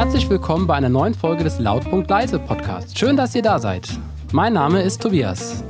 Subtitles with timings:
[0.00, 2.98] Herzlich willkommen bei einer neuen Folge des Lautpunkt Leise Podcasts.
[2.98, 3.86] Schön, dass ihr da seid.
[4.32, 5.62] Mein Name ist Tobias.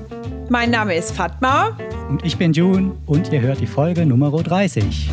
[0.49, 1.77] Mein Name ist Fatma.
[2.09, 5.11] Und ich bin June und ihr hört die Folge Nummer 30.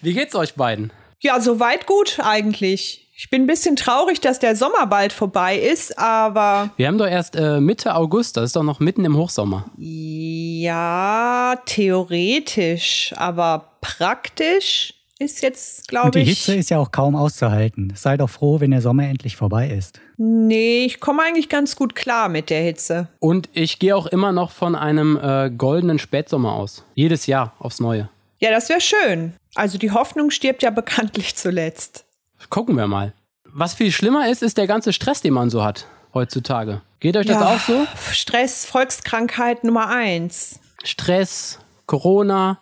[0.00, 0.94] Wie geht's euch beiden?
[1.20, 3.12] Ja, soweit gut eigentlich.
[3.18, 6.70] Ich bin ein bisschen traurig, dass der Sommer bald vorbei ist, aber.
[6.78, 9.66] Wir haben doch erst äh, Mitte August, das ist doch noch mitten im Hochsommer.
[9.76, 14.94] Ja, theoretisch, aber praktisch
[15.24, 16.14] ist jetzt, glaube ich.
[16.14, 17.92] Und die Hitze ist ja auch kaum auszuhalten.
[17.96, 20.00] Sei doch froh, wenn der Sommer endlich vorbei ist.
[20.16, 23.08] Nee, ich komme eigentlich ganz gut klar mit der Hitze.
[23.18, 26.84] Und ich gehe auch immer noch von einem äh, goldenen Spätsommer aus.
[26.94, 28.08] Jedes Jahr aufs Neue.
[28.38, 29.34] Ja, das wäre schön.
[29.54, 32.04] Also die Hoffnung stirbt ja bekanntlich zuletzt.
[32.50, 33.12] Gucken wir mal.
[33.44, 36.80] Was viel schlimmer ist, ist der ganze Stress, den man so hat heutzutage.
[37.00, 37.86] Geht euch das ja, auch so?
[38.12, 40.60] Stress, Volkskrankheit Nummer eins.
[40.84, 42.60] Stress, Corona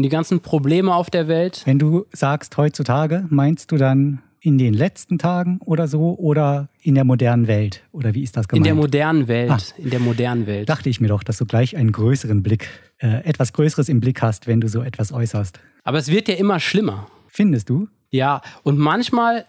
[0.00, 1.60] und die ganzen Probleme auf der Welt.
[1.66, 6.94] Wenn du sagst heutzutage, meinst du dann in den letzten Tagen oder so oder in
[6.94, 7.82] der modernen Welt?
[7.92, 8.66] Oder wie ist das gemeint?
[8.66, 9.50] In der modernen Welt.
[9.50, 10.70] Ah, in der modernen Welt.
[10.70, 14.22] Dachte ich mir doch, dass du gleich einen größeren Blick, äh, etwas Größeres im Blick
[14.22, 15.60] hast, wenn du so etwas äußerst.
[15.84, 17.06] Aber es wird ja immer schlimmer.
[17.28, 17.86] Findest du?
[18.08, 19.44] Ja, und manchmal,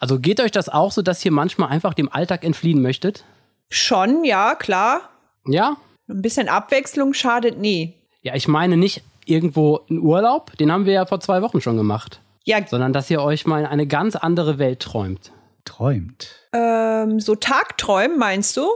[0.00, 3.24] also geht euch das auch so, dass ihr manchmal einfach dem Alltag entfliehen möchtet?
[3.70, 5.02] Schon, ja, klar.
[5.46, 5.76] Ja?
[6.08, 7.94] Ein bisschen Abwechslung schadet nie.
[8.22, 11.76] Ja, ich meine nicht irgendwo einen Urlaub, den haben wir ja vor zwei Wochen schon
[11.76, 12.20] gemacht.
[12.44, 12.58] Ja.
[12.66, 15.32] Sondern dass ihr euch mal in eine ganz andere Welt träumt.
[15.64, 16.28] Träumt?
[16.52, 18.66] Ähm, so Tagträumen meinst du?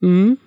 [0.00, 0.38] Mhm.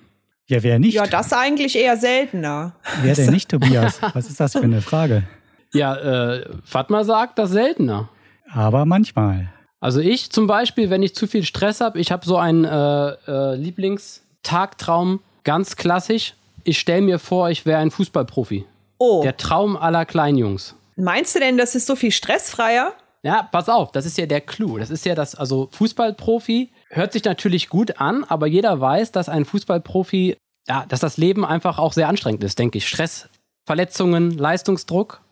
[0.46, 0.94] Ja, wer nicht?
[0.94, 2.74] Ja, das eigentlich eher seltener.
[3.02, 4.00] Wer denn nicht, Tobias?
[4.14, 5.24] Was ist das für eine Frage?
[5.72, 8.08] Ja, äh, Fatma sagt das seltener.
[8.52, 9.52] Aber manchmal.
[9.78, 13.10] Also ich zum Beispiel, wenn ich zu viel Stress habe, ich habe so einen äh,
[13.28, 16.34] äh, Lieblingstagtraum, ganz klassisch.
[16.64, 18.66] Ich stelle mir vor, ich wäre ein Fußballprofi.
[19.00, 19.22] Oh.
[19.22, 20.74] Der Traum aller Kleinjungs.
[20.94, 22.92] Meinst du denn, das ist so viel stressfreier?
[23.22, 24.76] Ja, pass auf, das ist ja der Clou.
[24.76, 29.30] Das ist ja das, also Fußballprofi hört sich natürlich gut an, aber jeder weiß, dass
[29.30, 30.36] ein Fußballprofi,
[30.68, 32.88] ja, dass das Leben einfach auch sehr anstrengend ist, denke ich.
[32.88, 33.30] Stress,
[33.64, 35.22] Verletzungen, Leistungsdruck.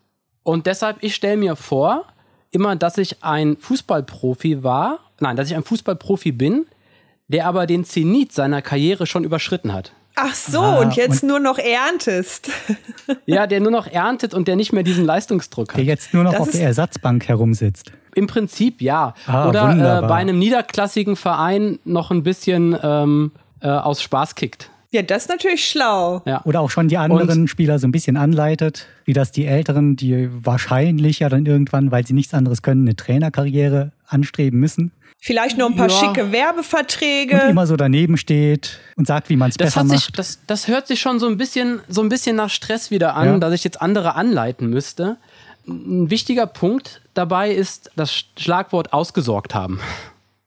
[0.43, 2.07] Und deshalb, ich stelle mir vor,
[2.51, 6.67] immer, dass ich ein Fußballprofi war, nein, dass ich ein Fußballprofi bin,
[7.27, 9.93] der aber den Zenit seiner Karriere schon überschritten hat.
[10.21, 12.51] Ach so, ah, und jetzt und nur noch erntest.
[13.27, 15.77] ja, der nur noch erntet und der nicht mehr diesen Leistungsdruck hat.
[15.77, 17.93] Der jetzt nur noch das auf der Ersatzbank herumsitzt.
[18.15, 19.15] Im Prinzip ja.
[19.27, 23.31] Ah, Oder äh, bei einem niederklassigen Verein noch ein bisschen ähm,
[23.61, 24.71] äh, aus Spaß kickt.
[24.91, 26.23] Ja, das ist natürlich schlau.
[26.25, 26.41] Ja.
[26.45, 29.97] Oder auch schon die anderen und Spieler so ein bisschen anleitet, wie das die Älteren,
[29.97, 34.91] die wahrscheinlich ja dann irgendwann, weil sie nichts anderes können, eine Trainerkarriere anstreben müssen.
[35.21, 35.99] Vielleicht noch ein paar ja.
[35.99, 37.43] schicke Werbeverträge.
[37.43, 40.19] Und immer so daneben steht und sagt, wie man es besser sich, macht.
[40.19, 43.27] Das, das hört sich schon so ein bisschen, so ein bisschen nach Stress wieder an,
[43.27, 43.39] ja.
[43.39, 45.17] dass ich jetzt andere anleiten müsste.
[45.67, 49.81] Ein wichtiger Punkt dabei ist das Schlagwort ausgesorgt haben.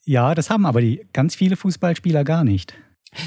[0.06, 2.74] Ja, das haben aber die ganz viele Fußballspieler gar nicht.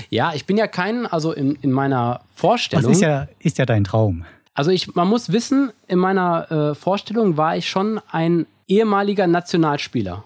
[0.09, 2.85] Ja, ich bin ja kein, also in, in meiner Vorstellung.
[2.85, 4.25] Das ist ja, ist ja dein Traum.
[4.55, 10.25] Also ich, man muss wissen, in meiner äh, Vorstellung war ich schon ein ehemaliger Nationalspieler.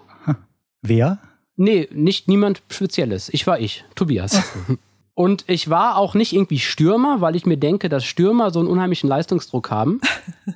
[0.89, 1.19] Wer?
[1.57, 3.29] Nee, nicht niemand Spezielles.
[3.31, 4.43] Ich war ich, Tobias.
[5.15, 8.69] Und ich war auch nicht irgendwie Stürmer, weil ich mir denke, dass Stürmer so einen
[8.69, 10.01] unheimlichen Leistungsdruck haben,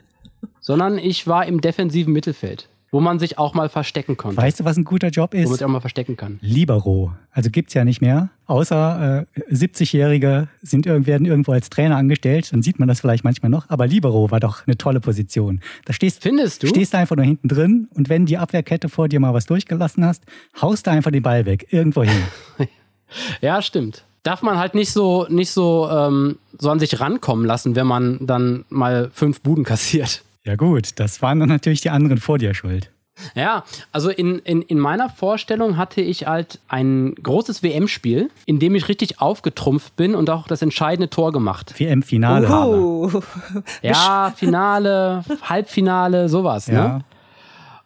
[0.60, 4.36] sondern ich war im defensiven Mittelfeld wo man sich auch mal verstecken konnte.
[4.36, 5.46] Weißt du, was ein guter Job ist?
[5.46, 6.38] Wo man sich auch mal verstecken kann.
[6.42, 7.12] Libero.
[7.32, 8.28] Also gibt's ja nicht mehr.
[8.46, 13.48] Außer äh, 70-Jährige sind werden irgendwo als Trainer angestellt, dann sieht man das vielleicht manchmal
[13.48, 13.70] noch.
[13.70, 15.60] Aber Libero war doch eine tolle Position.
[15.86, 16.66] Da stehst, Findest du?
[16.66, 20.04] stehst du einfach nur hinten drin und wenn die Abwehrkette vor dir mal was durchgelassen
[20.04, 20.24] hast,
[20.60, 22.22] haust du einfach den Ball weg, irgendwo hin.
[23.40, 27.74] ja, stimmt darf man halt nicht so nicht so ähm, so an sich rankommen lassen,
[27.74, 30.22] wenn man dann mal fünf Buden kassiert.
[30.44, 32.90] Ja gut, das waren dann natürlich die anderen vor dir schuld.
[33.34, 38.74] Ja, also in, in, in meiner Vorstellung hatte ich halt ein großes WM-Spiel, in dem
[38.74, 41.78] ich richtig aufgetrumpft bin und auch das entscheidende Tor gemacht.
[41.78, 43.22] WM-Finale habe.
[43.82, 46.68] Ja, Finale, Halbfinale, sowas.
[46.68, 46.74] Ne?
[46.74, 47.00] Ja.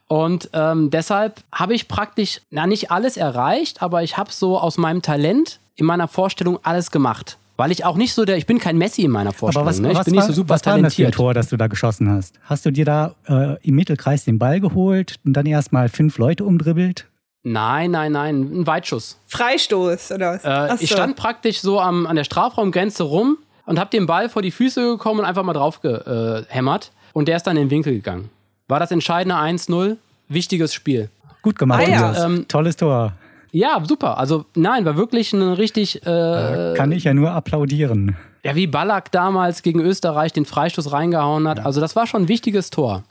[0.09, 4.79] Und ähm, deshalb habe ich praktisch, na nicht alles erreicht, aber ich habe so aus
[4.79, 7.37] meinem Talent in meiner Vorstellung alles gemacht.
[7.57, 9.67] Weil ich auch nicht so der, ich bin kein Messi in meiner Vorstellung.
[9.67, 9.93] Aber was, ne?
[9.93, 10.83] Ich was bin war, nicht so super was talentiert.
[10.83, 12.39] war das für ein Tor, das du da geschossen hast?
[12.43, 16.45] Hast du dir da äh, im Mittelkreis den Ball geholt und dann erstmal fünf Leute
[16.45, 17.07] umdribbelt?
[17.43, 19.19] Nein, nein, nein, ein Weitschuss.
[19.27, 20.81] Freistoß oder was?
[20.81, 24.43] Äh, ich stand praktisch so am, an der Strafraumgrenze rum und habe den Ball vor
[24.43, 26.91] die Füße gekommen und einfach mal drauf gehämmert.
[27.13, 28.31] Und der ist dann in den Winkel gegangen.
[28.69, 29.97] War das entscheidende 1-0?
[30.29, 31.09] Wichtiges Spiel.
[31.41, 32.25] Gut gemacht, ah, ja.
[32.27, 33.13] ähm, Tolles Tor.
[33.57, 34.19] Ja, super.
[34.19, 36.05] Also nein, war wirklich ein richtig.
[36.07, 38.15] Äh, Kann ich ja nur applaudieren.
[38.45, 41.59] Ja, wie Ballack damals gegen Österreich den Freistoß reingehauen hat.
[41.59, 41.65] Ja.
[41.65, 43.05] Also das war schon ein wichtiges Tor.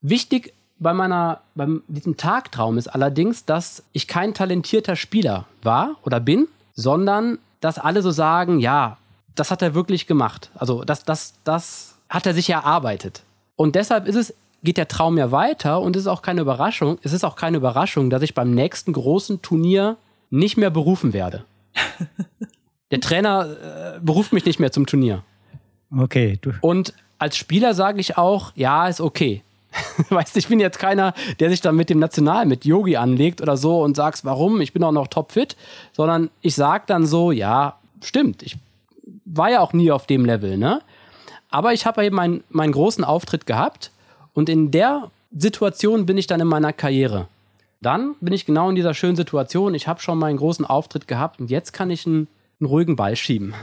[0.00, 6.20] Wichtig bei meiner, beim diesem Tagtraum ist allerdings, dass ich kein talentierter Spieler war oder
[6.20, 8.96] bin, sondern dass alle so sagen, ja,
[9.34, 10.52] das hat er wirklich gemacht.
[10.54, 13.24] Also das, das, das hat er sich erarbeitet.
[13.56, 16.98] Und deshalb ist es, geht der Traum ja weiter und es ist auch keine Überraschung.
[17.02, 19.96] Es ist auch keine Überraschung, dass ich beim nächsten großen Turnier
[20.30, 21.44] nicht mehr berufen werde.
[22.90, 25.22] der Trainer äh, beruft mich nicht mehr zum Turnier.
[25.96, 26.38] Okay.
[26.40, 26.52] Du.
[26.60, 29.42] Und als Spieler sage ich auch, ja, ist okay.
[30.08, 33.40] weißt du, ich bin jetzt keiner, der sich dann mit dem National, mit Yogi anlegt
[33.40, 35.56] oder so und sagst, warum, ich bin auch noch topfit,
[35.92, 38.56] sondern ich sage dann so, ja, stimmt, ich
[39.24, 40.80] war ja auch nie auf dem Level, ne?
[41.50, 43.90] Aber ich habe eben meinen, meinen großen Auftritt gehabt
[44.34, 47.28] und in der Situation bin ich dann in meiner Karriere.
[47.80, 51.40] Dann bin ich genau in dieser schönen Situation, ich habe schon meinen großen Auftritt gehabt
[51.40, 52.28] und jetzt kann ich einen,
[52.60, 53.54] einen ruhigen Ball schieben.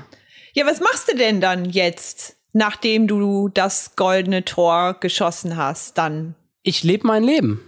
[0.54, 2.38] Ja, was machst du denn dann jetzt?
[2.58, 6.36] nachdem du das goldene Tor geschossen hast, dann?
[6.64, 7.62] Ich lebe mein Leben.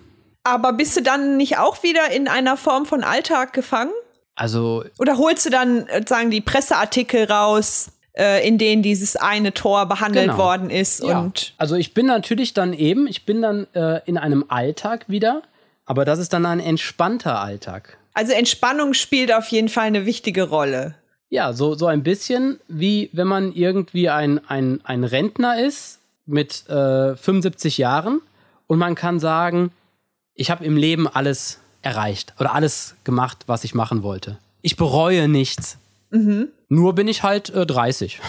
[0.44, 3.92] Aber bist du dann nicht auch wieder in einer Form von Alltag gefangen?
[4.36, 4.84] Also.
[4.98, 9.86] Oder holst du dann, äh, sagen die Presseartikel raus, äh, in denen dieses eine Tor
[9.86, 10.38] behandelt genau.
[10.38, 11.01] worden ist?
[11.01, 11.19] Ja.
[11.19, 15.42] Und also ich bin natürlich dann eben, ich bin dann äh, in einem Alltag wieder,
[15.86, 17.98] aber das ist dann ein entspannter Alltag.
[18.13, 20.95] Also Entspannung spielt auf jeden Fall eine wichtige Rolle.
[21.30, 26.68] Ja, so, so ein bisschen wie wenn man irgendwie ein, ein, ein Rentner ist mit
[26.69, 28.22] äh, 75 Jahren
[28.68, 29.72] und man kann sagen,
[30.36, 34.38] ich habe im Leben alles erreicht oder alles gemacht, was ich machen wollte.
[34.62, 35.77] Ich bereue nichts.
[36.11, 36.50] Mhm.
[36.69, 38.19] Nur bin ich halt äh, 30.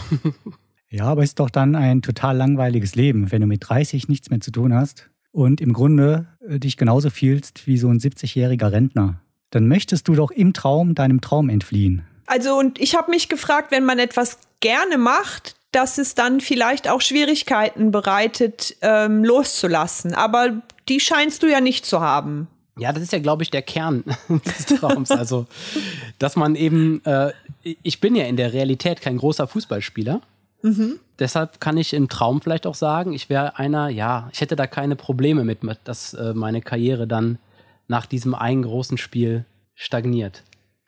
[0.91, 4.41] ja, aber ist doch dann ein total langweiliges Leben, wenn du mit 30 nichts mehr
[4.41, 9.21] zu tun hast und im Grunde äh, dich genauso fühlst wie so ein 70-jähriger Rentner.
[9.51, 12.03] Dann möchtest du doch im Traum deinem Traum entfliehen.
[12.27, 16.89] Also und ich habe mich gefragt, wenn man etwas gerne macht, dass es dann vielleicht
[16.89, 20.15] auch Schwierigkeiten bereitet, ähm, loszulassen.
[20.15, 22.49] Aber die scheinst du ja nicht zu haben.
[22.81, 25.11] Ja, das ist ja, glaube ich, der Kern des Traums.
[25.11, 25.47] Also,
[26.19, 27.33] dass man eben, äh,
[27.63, 30.21] ich bin ja in der Realität kein großer Fußballspieler.
[30.63, 30.99] Mhm.
[31.19, 34.67] Deshalb kann ich im Traum vielleicht auch sagen, ich wäre einer, ja, ich hätte da
[34.67, 37.39] keine Probleme mit, dass äh, meine Karriere dann
[37.87, 39.45] nach diesem einen großen Spiel
[39.75, 40.43] stagniert.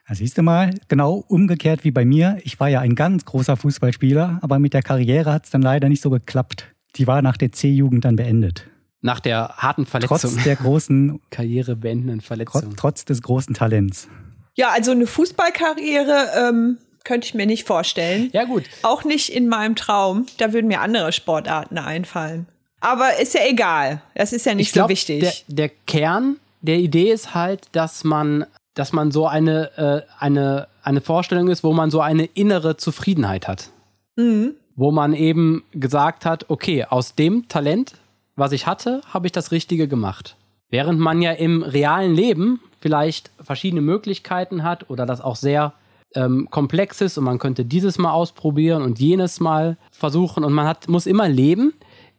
[0.08, 2.38] Da siehst du mal, genau umgekehrt wie bei mir.
[2.44, 5.88] Ich war ja ein ganz großer Fußballspieler, aber mit der Karriere hat es dann leider
[5.88, 6.66] nicht so geklappt.
[6.96, 8.66] Die war nach der C-Jugend dann beendet.
[9.02, 10.18] Nach der harten Verletzung.
[10.18, 12.62] Trotz der großen Karriere beendenden Verletzung.
[12.62, 14.08] Trotz, trotz, des großen Talents.
[14.54, 18.30] Ja, also eine Fußballkarriere ähm, könnte ich mir nicht vorstellen.
[18.32, 18.64] Ja, gut.
[18.82, 20.26] Auch nicht in meinem Traum.
[20.38, 22.46] Da würden mir andere Sportarten einfallen.
[22.80, 24.02] Aber ist ja egal.
[24.14, 25.20] Das ist ja nicht ich glaub, so wichtig.
[25.20, 30.68] Der, der Kern der Idee ist halt, dass man dass man so eine, äh, eine,
[30.82, 33.70] eine Vorstellung ist, wo man so eine innere Zufriedenheit hat.
[34.16, 34.54] Mhm.
[34.74, 37.94] Wo man eben gesagt hat, okay, aus dem Talent,
[38.36, 40.36] was ich hatte, habe ich das Richtige gemacht.
[40.70, 45.74] Während man ja im realen Leben vielleicht verschiedene Möglichkeiten hat oder das auch sehr
[46.14, 50.66] ähm, komplex ist und man könnte dieses mal ausprobieren und jenes mal versuchen und man
[50.66, 51.74] hat, muss immer leben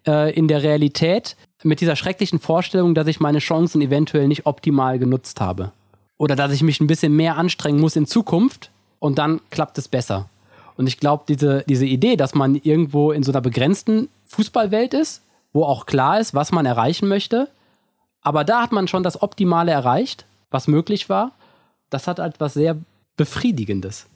[0.07, 5.00] äh, in der Realität mit dieser schrecklichen Vorstellung, dass ich meine Chancen eventuell nicht optimal
[5.00, 5.71] genutzt habe
[6.18, 9.88] oder dass ich mich ein bisschen mehr anstrengen muss in Zukunft und dann klappt es
[9.88, 10.30] besser.
[10.77, 15.21] Und ich glaube, diese, diese Idee, dass man irgendwo in so einer begrenzten Fußballwelt ist,
[15.53, 17.47] wo auch klar ist, was man erreichen möchte,
[18.21, 21.31] aber da hat man schon das Optimale erreicht, was möglich war,
[21.89, 22.77] das hat halt was sehr
[23.15, 24.07] Befriedigendes.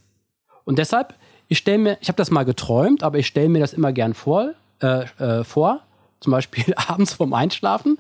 [0.66, 1.14] Und deshalb,
[1.48, 4.14] ich stelle mir, ich habe das mal geträumt, aber ich stelle mir das immer gern
[4.14, 5.82] vor, äh, äh, vor,
[6.20, 8.00] zum Beispiel abends vorm Einschlafen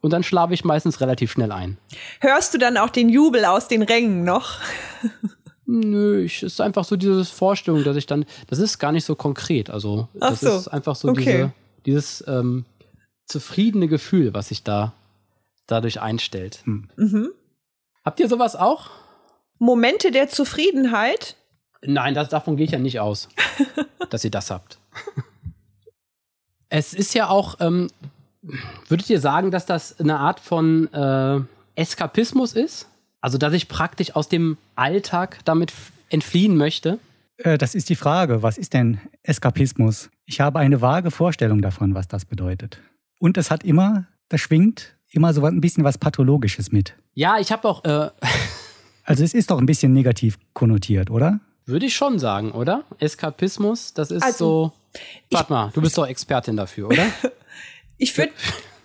[0.00, 1.78] und dann schlafe ich meistens relativ schnell ein.
[2.20, 4.60] Hörst du dann auch den Jubel aus den Rängen noch?
[5.66, 9.16] Nö, es ist einfach so diese Vorstellung, dass ich dann, das ist gar nicht so
[9.16, 9.68] konkret.
[9.68, 10.56] Also Ach das so.
[10.56, 11.24] ist einfach so okay.
[11.24, 11.52] diese,
[11.86, 12.64] dieses ähm,
[13.26, 14.92] zufriedene Gefühl, was sich da
[15.66, 16.60] dadurch einstellt.
[16.64, 16.88] Hm.
[16.96, 17.30] Mhm.
[18.04, 18.90] Habt ihr sowas auch?
[19.58, 21.36] Momente der Zufriedenheit?
[21.82, 23.28] Nein, das, davon gehe ich ja nicht aus,
[24.10, 24.78] dass ihr das habt.
[26.68, 27.88] es ist ja auch, ähm,
[28.88, 31.40] Würdet ihr sagen, dass das eine Art von äh,
[31.74, 32.88] Eskapismus ist?
[33.20, 35.72] Also, dass ich praktisch aus dem Alltag damit
[36.10, 36.98] entfliehen möchte?
[37.38, 38.42] Äh, das ist die Frage.
[38.42, 40.10] Was ist denn Eskapismus?
[40.26, 42.78] Ich habe eine vage Vorstellung davon, was das bedeutet.
[43.18, 46.94] Und es hat immer, das schwingt immer so ein bisschen was Pathologisches mit.
[47.14, 47.84] Ja, ich habe auch.
[47.84, 48.10] Äh
[49.04, 51.40] also, es ist doch ein bisschen negativ konnotiert, oder?
[51.64, 52.84] Würde ich schon sagen, oder?
[52.98, 55.00] Eskapismus, das ist also, so.
[55.30, 57.06] Warte mal, du bist doch Expertin dafür, oder?
[57.98, 58.32] Ich würde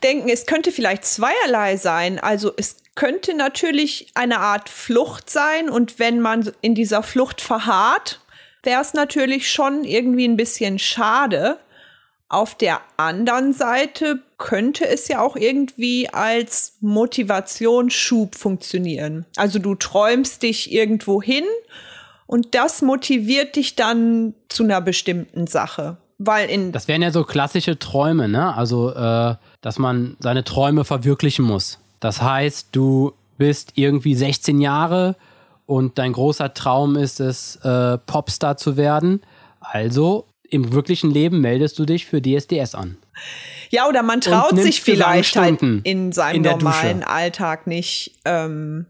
[0.04, 2.18] denken, es könnte vielleicht zweierlei sein.
[2.18, 8.22] Also es könnte natürlich eine Art Flucht sein und wenn man in dieser Flucht verharrt,
[8.64, 11.60] wäre es natürlich schon irgendwie ein bisschen schade.
[12.32, 19.26] Auf der anderen Seite könnte es ja auch irgendwie als Motivationsschub funktionieren.
[19.36, 21.44] Also du träumst dich irgendwo hin
[22.28, 25.98] und das motiviert dich dann zu einer bestimmten Sache.
[26.20, 28.56] Weil in das wären ja so klassische Träume, ne?
[28.56, 31.80] Also, äh, dass man seine Träume verwirklichen muss.
[32.00, 35.18] Das heißt, du bist irgendwie 16 Jahre
[35.66, 39.22] und dein großer Traum ist es, äh, Popstar zu werden.
[39.60, 42.98] Also im wirklichen Leben meldest du dich für DSDS an.
[43.70, 47.10] Ja, oder man traut sich vielleicht halt in seinem in normalen Dusche.
[47.10, 48.86] Alltag nicht ähm,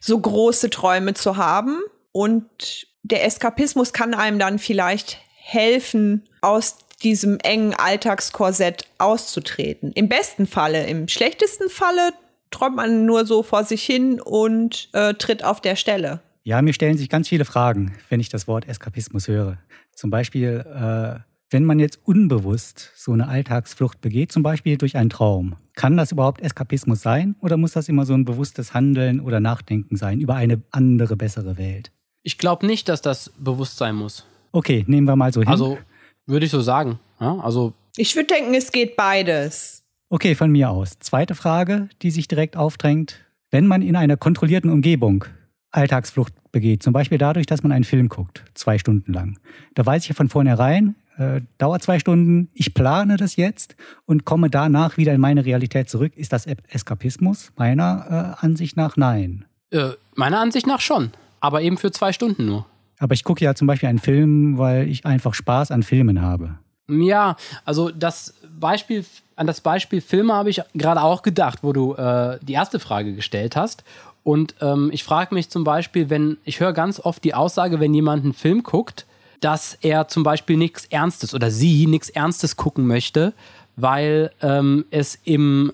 [0.00, 1.80] so große Träume zu haben.
[2.12, 9.92] Und der Eskapismus kann einem dann vielleicht helfen, aus diesem engen Alltagskorsett auszutreten.
[9.92, 12.12] Im besten Falle, im schlechtesten Falle
[12.50, 16.20] träumt man nur so vor sich hin und äh, tritt auf der Stelle.
[16.44, 19.58] Ja, mir stellen sich ganz viele Fragen, wenn ich das Wort Eskapismus höre.
[19.98, 21.18] Zum Beispiel, äh,
[21.50, 26.12] wenn man jetzt unbewusst so eine Alltagsflucht begeht, zum Beispiel durch einen Traum, kann das
[26.12, 30.36] überhaupt Eskapismus sein oder muss das immer so ein bewusstes Handeln oder Nachdenken sein über
[30.36, 31.90] eine andere, bessere Welt?
[32.22, 34.24] Ich glaube nicht, dass das bewusst sein muss.
[34.52, 35.48] Okay, nehmen wir mal so hin.
[35.48, 35.78] Also
[36.26, 37.00] würde ich so sagen.
[37.18, 39.82] Ja, also ich würde denken, es geht beides.
[40.10, 41.00] Okay, von mir aus.
[41.00, 43.18] Zweite Frage, die sich direkt aufdrängt.
[43.50, 45.24] Wenn man in einer kontrollierten Umgebung
[45.70, 46.82] Alltagsflucht begeht.
[46.82, 49.38] Zum Beispiel dadurch, dass man einen Film guckt, zwei Stunden lang.
[49.74, 54.24] Da weiß ich ja von vornherein, äh, dauert zwei Stunden, ich plane das jetzt und
[54.24, 56.16] komme danach wieder in meine Realität zurück.
[56.16, 57.52] Ist das Eskapismus?
[57.56, 59.44] Meiner äh, Ansicht nach nein.
[59.70, 61.10] Äh, meiner Ansicht nach schon,
[61.40, 62.66] aber eben für zwei Stunden nur.
[62.98, 66.58] Aber ich gucke ja zum Beispiel einen Film, weil ich einfach Spaß an Filmen habe.
[66.88, 69.04] Ja, also das Beispiel,
[69.36, 73.14] an das Beispiel Filme habe ich gerade auch gedacht, wo du äh, die erste Frage
[73.14, 73.84] gestellt hast.
[74.28, 77.94] Und ähm, ich frage mich zum Beispiel, wenn, ich höre ganz oft die Aussage, wenn
[77.94, 79.06] jemand einen Film guckt,
[79.40, 83.32] dass er zum Beispiel nichts Ernstes oder sie nichts Ernstes gucken möchte,
[83.76, 85.72] weil ähm, es im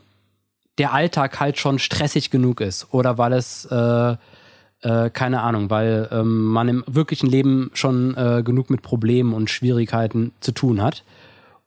[0.79, 4.17] der Alltag halt schon stressig genug ist oder weil es äh,
[4.83, 9.51] äh, keine Ahnung, weil ähm, man im wirklichen Leben schon äh, genug mit Problemen und
[9.51, 11.03] Schwierigkeiten zu tun hat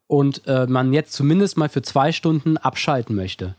[0.08, 3.56] und äh, man jetzt zumindest mal für zwei Stunden abschalten möchte.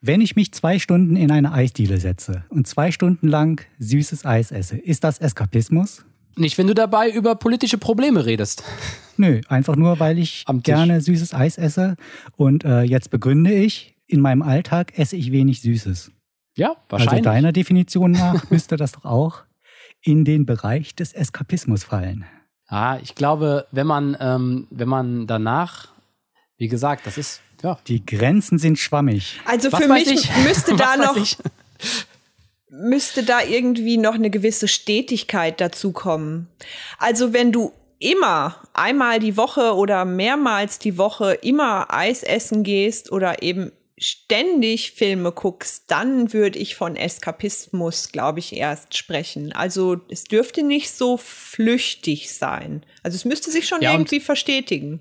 [0.00, 4.50] Wenn ich mich zwei Stunden in eine Eisdiele setze und zwei Stunden lang süßes Eis
[4.50, 6.04] esse, ist das Eskapismus?
[6.36, 8.62] Nicht, wenn du dabei über politische Probleme redest.
[9.16, 11.96] Nö, einfach nur, weil ich gerne süßes Eis esse.
[12.36, 16.12] Und äh, jetzt begründe ich, in meinem Alltag esse ich wenig Süßes.
[16.56, 17.12] Ja, wahrscheinlich.
[17.12, 19.42] Also deiner Definition nach müsste das doch auch
[20.02, 22.24] in den Bereich des Eskapismus fallen.
[22.68, 25.88] Ah, ich glaube, wenn man, ähm, wenn man danach,
[26.56, 27.78] wie gesagt, das ist ja.
[27.86, 29.40] Die Grenzen sind schwammig.
[29.44, 30.36] Also Was für mich ich?
[30.44, 31.16] müsste da noch
[32.70, 36.48] müsste da irgendwie noch eine gewisse Stetigkeit dazu kommen.
[36.98, 43.10] Also wenn du immer einmal die Woche oder mehrmals die Woche immer Eis essen gehst
[43.10, 49.52] oder eben ständig Filme guckst, dann würde ich von Eskapismus, glaube ich, erst sprechen.
[49.52, 52.84] Also es dürfte nicht so flüchtig sein.
[53.02, 55.00] Also es müsste sich schon ja, irgendwie verstetigen.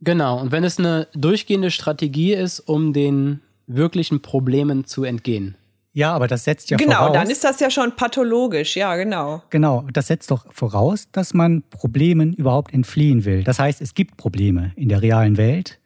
[0.00, 5.56] Genau, und wenn es eine durchgehende Strategie ist, um den wirklichen Problemen zu entgehen.
[5.92, 7.06] Ja, aber das setzt ja genau, voraus.
[7.08, 9.42] Genau, dann ist das ja schon pathologisch, ja, genau.
[9.50, 13.42] Genau, das setzt doch voraus, dass man Problemen überhaupt entfliehen will.
[13.42, 15.80] Das heißt, es gibt Probleme in der realen Welt,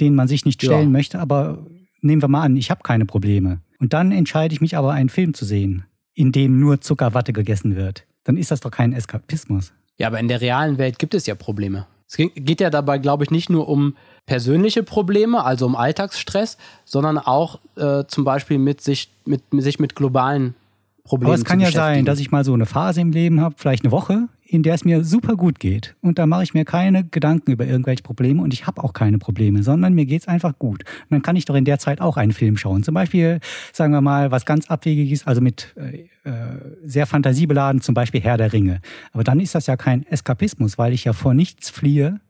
[0.00, 0.90] denen man sich nicht stellen ja.
[0.90, 1.66] möchte, aber
[2.02, 3.60] nehmen wir mal an, ich habe keine Probleme.
[3.78, 7.76] Und dann entscheide ich mich aber, einen Film zu sehen, in dem nur Zuckerwatte gegessen
[7.76, 8.04] wird.
[8.24, 9.72] Dann ist das doch kein Eskapismus.
[9.98, 11.86] Ja, aber in der realen Welt gibt es ja Probleme.
[12.08, 13.96] Es geht ja dabei, glaube ich, nicht nur um
[14.26, 19.94] persönliche Probleme, also um Alltagsstress, sondern auch äh, zum Beispiel mit sich mit, sich mit
[19.94, 20.54] globalen
[21.04, 21.32] Problemen.
[21.32, 23.84] Aber es kann ja sein, dass ich mal so eine Phase im Leben habe, vielleicht
[23.84, 25.96] eine Woche, in der es mir super gut geht.
[26.00, 29.18] Und da mache ich mir keine Gedanken über irgendwelche Probleme und ich habe auch keine
[29.18, 30.84] Probleme, sondern mir geht es einfach gut.
[30.84, 32.82] Und dann kann ich doch in der Zeit auch einen Film schauen.
[32.82, 33.40] Zum Beispiel,
[33.72, 36.30] sagen wir mal, was ganz Abwegiges, also mit äh, äh,
[36.84, 38.80] sehr fantasiebeladen, zum Beispiel Herr der Ringe.
[39.12, 42.20] Aber dann ist das ja kein Eskapismus, weil ich ja vor nichts fliehe,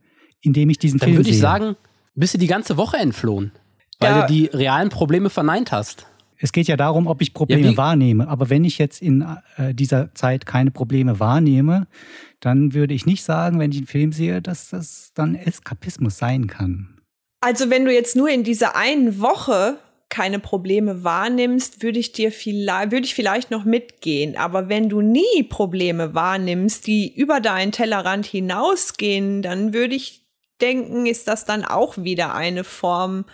[0.40, 1.40] indem ich diesen dann Film sehe.
[1.40, 1.76] Dann würde ich sagen,
[2.14, 3.52] bist du die ganze Woche entflohen,
[3.98, 4.26] weil ja.
[4.26, 6.06] du die realen Probleme verneint hast.
[6.38, 8.28] Es geht ja darum, ob ich Probleme ja, wahrnehme.
[8.28, 9.24] Aber wenn ich jetzt in
[9.56, 11.86] äh, dieser Zeit keine Probleme wahrnehme,
[12.40, 16.46] dann würde ich nicht sagen, wenn ich einen Film sehe, dass das dann Eskapismus sein
[16.46, 17.00] kann.
[17.40, 19.78] Also wenn du jetzt nur in dieser einen Woche
[20.08, 24.36] keine Probleme wahrnimmst, würde ich dir vielleicht, würde ich vielleicht noch mitgehen.
[24.36, 30.26] Aber wenn du nie Probleme wahrnimmst, die über deinen Tellerrand hinausgehen, dann würde ich
[30.60, 33.24] denken, ist das dann auch wieder eine Form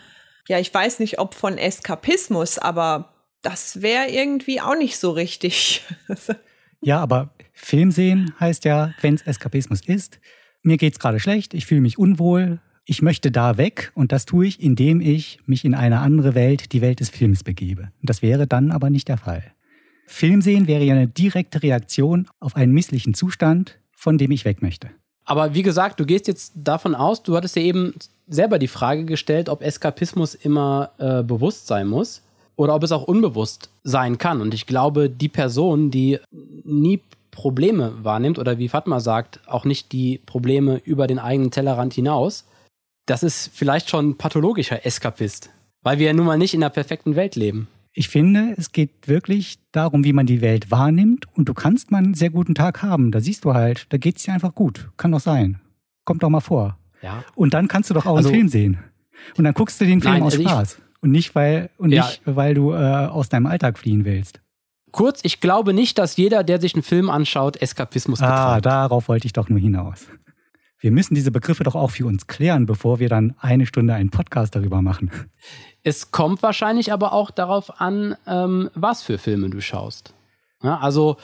[0.49, 5.83] ja, ich weiß nicht, ob von Eskapismus, aber das wäre irgendwie auch nicht so richtig.
[6.81, 10.21] ja, aber Film sehen heißt ja, wenn es Eskapismus ist,
[10.63, 14.47] mir geht's gerade schlecht, ich fühle mich unwohl, ich möchte da weg und das tue
[14.47, 17.93] ich, indem ich mich in eine andere Welt, die Welt des Films begebe.
[18.03, 19.53] Das wäre dann aber nicht der Fall.
[20.07, 24.63] Film sehen wäre ja eine direkte Reaktion auf einen misslichen Zustand, von dem ich weg
[24.63, 24.91] möchte.
[25.25, 27.95] Aber wie gesagt, du gehst jetzt davon aus, du hattest ja eben
[28.29, 32.23] selber die Frage gestellt, ob Eskapismus immer äh, bewusst sein muss
[32.57, 34.41] oder ob es auch unbewusst sein kann.
[34.41, 37.01] Und ich glaube, die Person, die nie
[37.31, 42.45] Probleme wahrnimmt oder wie Fatma sagt, auch nicht die Probleme über den eigenen Tellerrand hinaus,
[43.07, 45.51] das ist vielleicht schon pathologischer Eskapist,
[45.83, 47.69] weil wir ja nun mal nicht in der perfekten Welt leben.
[47.95, 51.99] Ich finde, es geht wirklich darum, wie man die Welt wahrnimmt und du kannst mal
[51.99, 53.11] einen sehr guten Tag haben.
[53.11, 54.91] Da siehst du halt, da geht es dir einfach gut.
[54.97, 55.61] Kann doch sein.
[56.05, 56.79] Kommt doch mal vor.
[57.03, 57.25] Ja.
[57.35, 58.79] Und dann kannst du doch auch also, einen Film sehen.
[59.37, 60.79] Und dann guckst du den Film nein, aus also Spaß.
[60.79, 62.07] Ich, und nicht, weil, und ja.
[62.07, 64.41] nicht, weil du äh, aus deinem Alltag fliehen willst.
[64.91, 68.39] Kurz, ich glaube nicht, dass jeder, der sich einen Film anschaut, Eskapismus betreibt.
[68.39, 70.07] Ah, darauf wollte ich doch nur hinaus.
[70.79, 74.11] Wir müssen diese Begriffe doch auch für uns klären, bevor wir dann eine Stunde einen
[74.11, 75.11] Podcast darüber machen.
[75.85, 80.15] Es kommt wahrscheinlich aber auch darauf an, ähm, was für Filme du schaust.
[80.63, 81.17] Ja, also,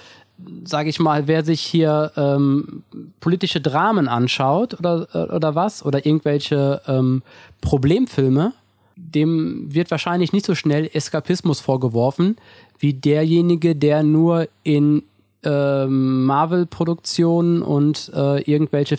[0.64, 2.82] sage ich mal, wer sich hier ähm,
[3.20, 7.22] politische Dramen anschaut oder, äh, oder was, oder irgendwelche ähm,
[7.60, 8.52] Problemfilme,
[8.96, 12.36] dem wird wahrscheinlich nicht so schnell Eskapismus vorgeworfen,
[12.80, 15.04] wie derjenige, der nur in
[15.44, 18.96] äh, Marvel-Produktionen und äh, irgendwelche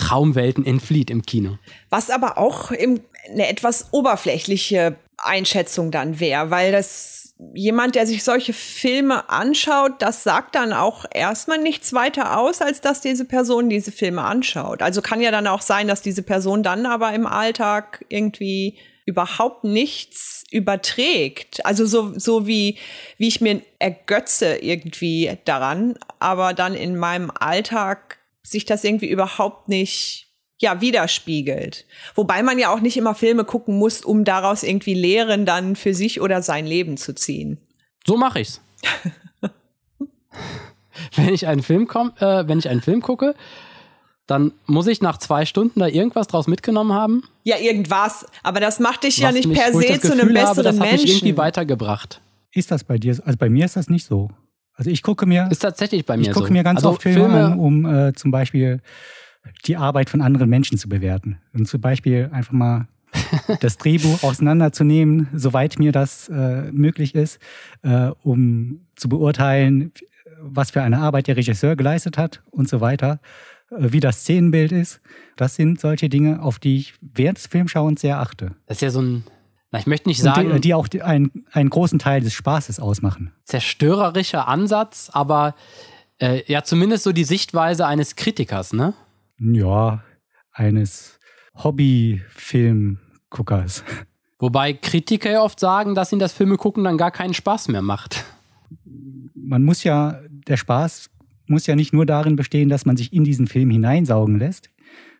[0.00, 1.58] Fantasy-Traumwelten entflieht im Kino.
[1.90, 8.22] Was aber auch im, eine etwas oberflächliche Einschätzung dann wäre, weil das jemand, der sich
[8.22, 13.70] solche Filme anschaut, das sagt dann auch erstmal nichts weiter aus, als dass diese Person
[13.70, 14.82] diese Filme anschaut.
[14.82, 18.76] Also kann ja dann auch sein, dass diese Person dann aber im Alltag irgendwie
[19.06, 21.64] überhaupt nichts überträgt.
[21.64, 22.76] Also so, so wie,
[23.16, 29.68] wie ich mir ergötze irgendwie daran, aber dann in meinem Alltag sich das irgendwie überhaupt
[29.68, 30.28] nicht
[30.60, 31.86] ja, widerspiegelt.
[32.14, 35.94] Wobei man ja auch nicht immer Filme gucken muss, um daraus irgendwie Lehren dann für
[35.94, 37.58] sich oder sein Leben zu ziehen.
[38.06, 38.60] So mache ich's.
[41.16, 43.34] wenn ich einen Film komm, äh, wenn ich einen Film gucke,
[44.26, 47.24] dann muss ich nach zwei Stunden da irgendwas draus mitgenommen haben.
[47.42, 48.26] Ja, irgendwas.
[48.42, 50.92] Aber das macht dich ja nicht mich, per se zu einem besseren habe, das Menschen.
[50.92, 52.20] Das mich irgendwie weitergebracht.
[52.52, 53.18] Ist das bei dir?
[53.24, 54.30] Also bei mir ist das nicht so.
[54.74, 55.48] Also ich gucke mir.
[55.50, 56.52] Ist tatsächlich bei mir Ich gucke so.
[56.52, 58.80] mir ganz also oft Filme, Filme an, um äh, zum Beispiel
[59.66, 61.38] die Arbeit von anderen Menschen zu bewerten.
[61.52, 62.88] Und zum Beispiel einfach mal
[63.60, 67.38] das Drehbuch auseinanderzunehmen, soweit mir das äh, möglich ist,
[67.82, 69.92] äh, um zu beurteilen,
[70.40, 73.20] was für eine Arbeit der Regisseur geleistet hat und so weiter.
[73.70, 75.00] Äh, wie das Szenenbild ist.
[75.36, 78.52] Das sind solche Dinge, auf die ich während des Filmschauens sehr achte.
[78.66, 79.24] Das ist ja so ein,
[79.72, 80.52] na, ich möchte nicht sagen.
[80.54, 83.32] Die, die, auch einen, einen großen Teil des Spaßes ausmachen.
[83.44, 85.54] Zerstörerischer Ansatz, aber
[86.18, 88.94] äh, ja, zumindest so die Sichtweise eines Kritikers, ne?
[89.38, 90.02] Ja,
[90.52, 91.20] eines
[91.54, 93.84] Hobbyfilmguckers.
[94.38, 97.82] Wobei Kritiker ja oft sagen, dass ihnen das Filme gucken dann gar keinen Spaß mehr
[97.82, 98.24] macht.
[99.34, 101.10] Man muss ja, der Spaß
[101.46, 104.70] muss ja nicht nur darin bestehen, dass man sich in diesen Film hineinsaugen lässt,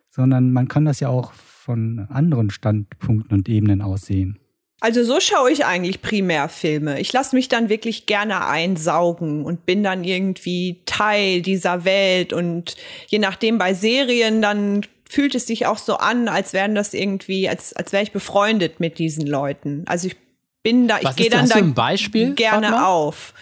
[0.08, 4.38] sondern man kann das ja auch von anderen Standpunkten und Ebenen aussehen.
[4.80, 7.00] Also so schaue ich eigentlich primär Filme.
[7.00, 12.32] Ich lasse mich dann wirklich gerne einsaugen und bin dann irgendwie Teil dieser Welt.
[12.32, 12.76] Und
[13.08, 17.46] je nachdem bei Serien, dann fühlt es sich auch so an, als wären das irgendwie,
[17.46, 19.84] als, als wäre ich befreundet mit diesen Leuten.
[19.86, 20.16] Also ich
[20.62, 23.34] bin da, ich gehe dann da Beispiel, gerne auf.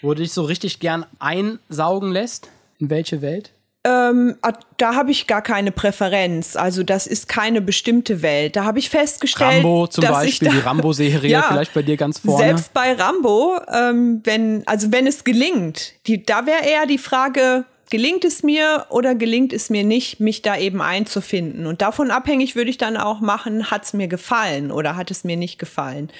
[0.00, 2.48] Wo du dich so richtig gern einsaugen lässt?
[2.78, 3.52] In welche Welt?
[3.88, 6.56] Ähm, ah, da habe ich gar keine Präferenz.
[6.56, 8.56] Also das ist keine bestimmte Welt.
[8.56, 11.82] Da habe ich festgestellt, Rambo zum dass Beispiel, ich da, die Rambo-Serie ja, vielleicht bei
[11.82, 12.44] dir ganz vorne.
[12.44, 17.64] Selbst bei Rambo, ähm, wenn also wenn es gelingt, die, da wäre eher die Frage,
[17.90, 21.66] gelingt es mir oder gelingt es mir nicht, mich da eben einzufinden?
[21.66, 25.24] Und davon abhängig würde ich dann auch machen, hat es mir gefallen oder hat es
[25.24, 26.10] mir nicht gefallen.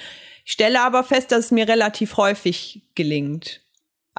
[0.45, 3.61] Ich stelle aber fest, dass es mir relativ häufig gelingt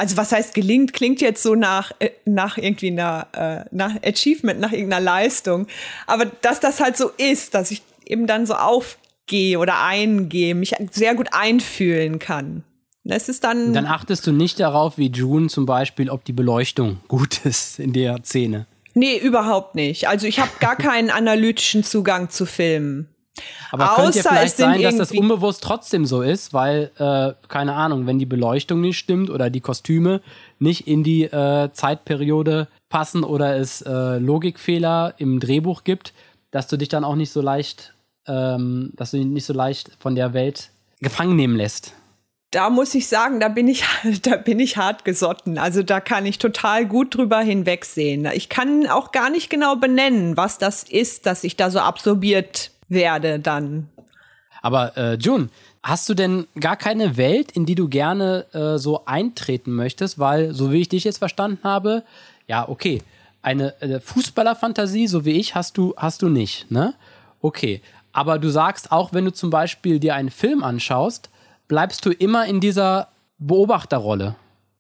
[0.01, 4.59] also was heißt gelingt, klingt jetzt so nach, äh, nach irgendwie einer, äh, nach Achievement,
[4.59, 5.67] nach irgendeiner Leistung.
[6.07, 10.75] Aber dass das halt so ist, dass ich eben dann so aufgehe oder eingehe, mich
[10.91, 12.65] sehr gut einfühlen kann.
[13.05, 13.75] Das ist dann.
[13.75, 17.93] Dann achtest du nicht darauf, wie June zum Beispiel, ob die Beleuchtung gut ist in
[17.93, 18.67] der Szene.
[18.95, 20.09] Nee, überhaupt nicht.
[20.09, 23.07] Also ich habe gar keinen analytischen Zugang zu Filmen.
[23.71, 27.75] Aber Außer könnte ja vielleicht sein, dass das unbewusst trotzdem so ist, weil, äh, keine
[27.75, 30.21] Ahnung, wenn die Beleuchtung nicht stimmt oder die Kostüme
[30.59, 36.13] nicht in die äh, Zeitperiode passen oder es äh, Logikfehler im Drehbuch gibt,
[36.51, 37.95] dass du dich dann auch nicht so leicht,
[38.27, 41.95] ähm, dass du dich nicht so leicht von der Welt gefangen nehmen lässt.
[42.51, 43.85] da muss ich sagen, da bin ich,
[44.23, 45.57] da bin ich hart gesotten.
[45.57, 48.29] Also da kann ich total gut drüber hinwegsehen.
[48.35, 52.73] Ich kann auch gar nicht genau benennen, was das ist, dass ich da so absorbiert
[52.91, 53.89] werde dann.
[54.63, 55.49] Aber äh, June,
[55.83, 60.19] hast du denn gar keine Welt, in die du gerne äh, so eintreten möchtest?
[60.19, 62.03] Weil, so wie ich dich jetzt verstanden habe,
[62.47, 63.01] ja, okay,
[63.43, 66.95] eine äh, Fußballerfantasie, so wie ich, hast du, hast du nicht, ne?
[67.41, 67.81] Okay.
[68.13, 71.31] Aber du sagst auch, wenn du zum Beispiel dir einen Film anschaust,
[71.69, 74.35] bleibst du immer in dieser Beobachterrolle.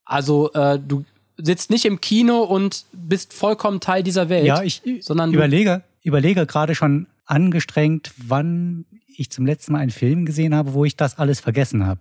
[0.04, 1.04] Also äh, du
[1.38, 4.46] sitzt nicht im Kino und bist vollkommen Teil dieser Welt.
[4.46, 10.24] Ja, ich sondern überlege, überlege gerade schon angestrengt, wann ich zum letzten Mal einen Film
[10.24, 12.00] gesehen habe, wo ich das alles vergessen habe.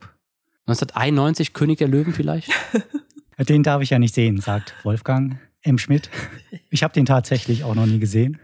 [0.67, 2.51] 1991 König der Löwen vielleicht?
[3.37, 5.77] den darf ich ja nicht sehen, sagt Wolfgang M.
[5.77, 6.09] Schmidt.
[6.69, 8.39] Ich habe den tatsächlich auch noch nie gesehen.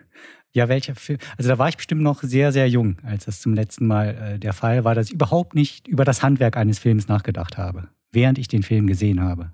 [0.54, 1.20] Ja, welcher Film?
[1.38, 4.40] Also da war ich bestimmt noch sehr, sehr jung, als das zum letzten Mal äh,
[4.40, 8.38] der Fall war, dass ich überhaupt nicht über das Handwerk eines Films nachgedacht habe, während
[8.38, 9.52] ich den Film gesehen habe.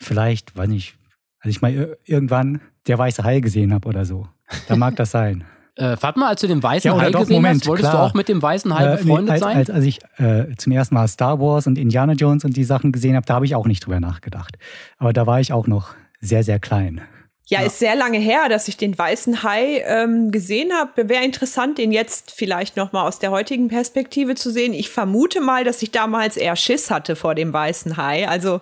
[0.00, 0.96] Vielleicht, weiß nicht,
[1.38, 4.28] als ich mal irgendwann der Weiße Hai gesehen habe oder so.
[4.66, 5.44] Da mag das sein.
[5.76, 8.04] Äh, Fatma, als du den Weißen ja, Hai doch, gesehen Moment, hast, wolltest klar.
[8.04, 9.56] du auch mit dem Weißen Hai befreundet äh, nee, als, sein?
[9.56, 12.92] Als, als ich äh, zum ersten Mal Star Wars und Indiana Jones und die Sachen
[12.92, 14.58] gesehen habe, da habe ich auch nicht drüber nachgedacht.
[14.98, 17.00] Aber da war ich auch noch sehr, sehr klein.
[17.46, 21.08] Ja, ja, ist sehr lange her, dass ich den weißen Hai ähm, gesehen habe.
[21.08, 24.72] Wäre interessant, den jetzt vielleicht noch mal aus der heutigen Perspektive zu sehen.
[24.72, 28.28] Ich vermute mal, dass ich damals eher Schiss hatte vor dem weißen Hai.
[28.28, 28.60] Also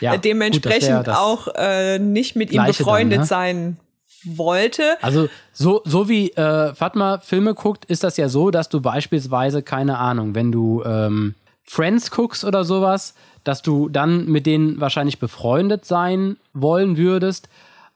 [0.00, 3.26] ja, äh, dementsprechend gut, auch äh, nicht mit ihm befreundet dann, ne?
[3.26, 3.76] sein
[4.24, 4.96] wollte.
[5.02, 9.62] Also so, so wie äh, Fatma Filme guckt, ist das ja so, dass du beispielsweise,
[9.62, 15.18] keine Ahnung, wenn du ähm, Friends guckst oder sowas, dass du dann mit denen wahrscheinlich
[15.18, 17.48] befreundet sein wollen würdest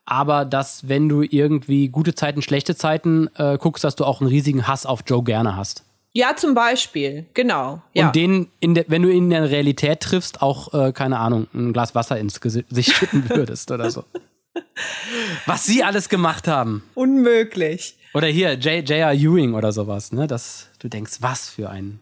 [0.06, 4.28] aber dass, wenn du irgendwie gute Zeiten, schlechte Zeiten äh, guckst, dass du auch einen
[4.28, 5.84] riesigen Hass auf Joe gerne hast.
[6.12, 7.82] Ja, zum Beispiel, genau.
[7.92, 8.06] Ja.
[8.06, 11.48] Und den, in der, wenn du ihn in der Realität triffst, auch, äh, keine Ahnung,
[11.52, 14.04] ein Glas Wasser ins Gesicht schütten würdest oder so.
[15.46, 16.82] Was sie alles gemacht haben.
[16.94, 17.96] Unmöglich.
[18.14, 19.12] Oder hier, J.R.
[19.12, 20.26] Ewing oder sowas, ne?
[20.26, 22.00] Dass du denkst, was für ein.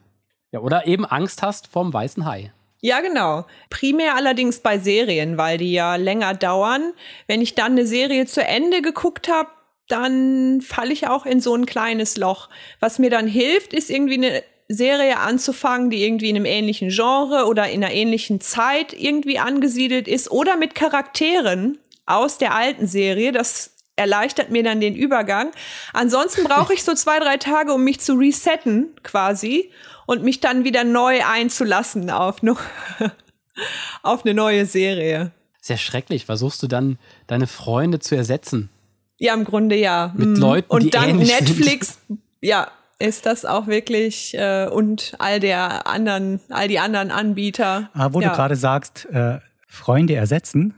[0.51, 2.53] Ja, oder eben Angst hast vom weißen Hai.
[2.83, 3.47] Ja, genau.
[3.71, 6.93] Primär allerdings bei Serien, weil die ja länger dauern.
[7.29, 9.49] Wenn ich dann eine Serie zu Ende geguckt habe,
[9.89, 12.49] dann falle ich auch in so ein kleines Loch.
[12.81, 17.47] Was mir dann hilft, ist irgendwie eine Serie anzufangen, die irgendwie in einem ähnlichen Genre
[17.47, 23.33] oder in einer ähnlichen Zeit irgendwie angesiedelt ist oder mit Charakteren aus der alten Serie.
[23.33, 25.51] Das erleichtert mir dann den Übergang.
[25.93, 29.71] Ansonsten brauche ich so zwei, drei Tage, um mich zu resetten quasi
[30.07, 32.57] und mich dann wieder neu einzulassen auf, no
[34.03, 35.33] auf eine neue Serie.
[35.61, 36.25] Sehr schrecklich.
[36.25, 38.71] Versuchst du dann, deine Freunde zu ersetzen?
[39.19, 40.13] Ja, im Grunde ja.
[40.17, 40.37] Mit mhm.
[40.37, 42.21] Leuten, und die dann Netflix, sind.
[42.41, 47.91] ja, ist das auch wirklich äh, und all der anderen, all die anderen Anbieter.
[47.95, 48.31] Aber ah, wo ja.
[48.31, 49.39] du gerade sagst, äh,
[49.69, 50.75] Freunde ersetzen,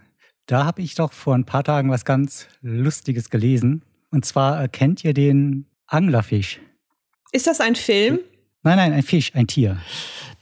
[0.47, 3.83] da habe ich doch vor ein paar Tagen was ganz Lustiges gelesen.
[4.11, 6.61] Und zwar äh, kennt ihr den Anglerfisch?
[7.33, 8.21] Ist das ein Film?
[8.63, 9.79] Nein, nein, ein Fisch, ein Tier.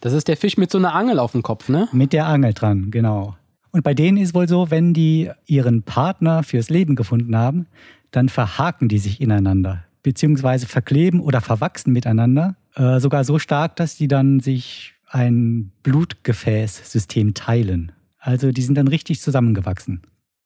[0.00, 1.88] Das ist der Fisch mit so einer Angel auf dem Kopf, ne?
[1.92, 3.36] Mit der Angel dran, genau.
[3.70, 7.66] Und bei denen ist wohl so, wenn die ihren Partner fürs Leben gefunden haben,
[8.10, 13.96] dann verhaken die sich ineinander, beziehungsweise verkleben oder verwachsen miteinander, äh, sogar so stark, dass
[13.96, 17.92] die dann sich ein Blutgefäßsystem teilen.
[18.24, 20.00] Also die sind dann richtig zusammengewachsen.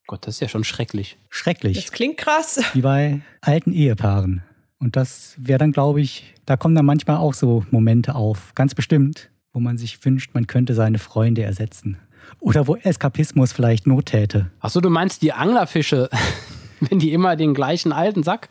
[0.07, 1.19] Gott, das ist ja schon schrecklich.
[1.29, 1.77] Schrecklich.
[1.77, 2.61] Das klingt krass.
[2.73, 4.43] Wie bei alten Ehepaaren.
[4.79, 8.75] Und das wäre dann, glaube ich, da kommen dann manchmal auch so Momente auf, ganz
[8.75, 11.99] bestimmt, wo man sich wünscht, man könnte seine Freunde ersetzen.
[12.41, 14.51] Oder wo Eskapismus vielleicht Not täte.
[14.61, 16.09] Achso, du meinst die Anglerfische,
[16.81, 18.49] wenn die immer den gleichen alten Sack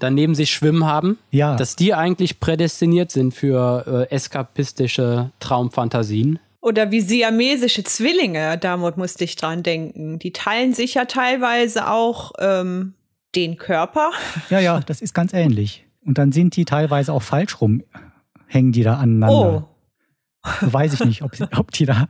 [0.00, 1.56] dann neben sich schwimmen haben, ja.
[1.56, 6.38] dass die eigentlich prädestiniert sind für äh, eskapistische Traumfantasien.
[6.68, 10.18] Oder wie siamesische Zwillinge, damit musste ich dran denken.
[10.18, 12.92] Die teilen sich ja teilweise auch ähm,
[13.34, 14.10] den Körper.
[14.50, 15.86] Ja, ja, das ist ganz ähnlich.
[16.04, 17.82] Und dann sind die teilweise auch falsch rum,
[18.46, 19.66] hängen die da aneinander.
[20.42, 20.60] Oh.
[20.60, 22.06] Weiß ich nicht, ob, ob die da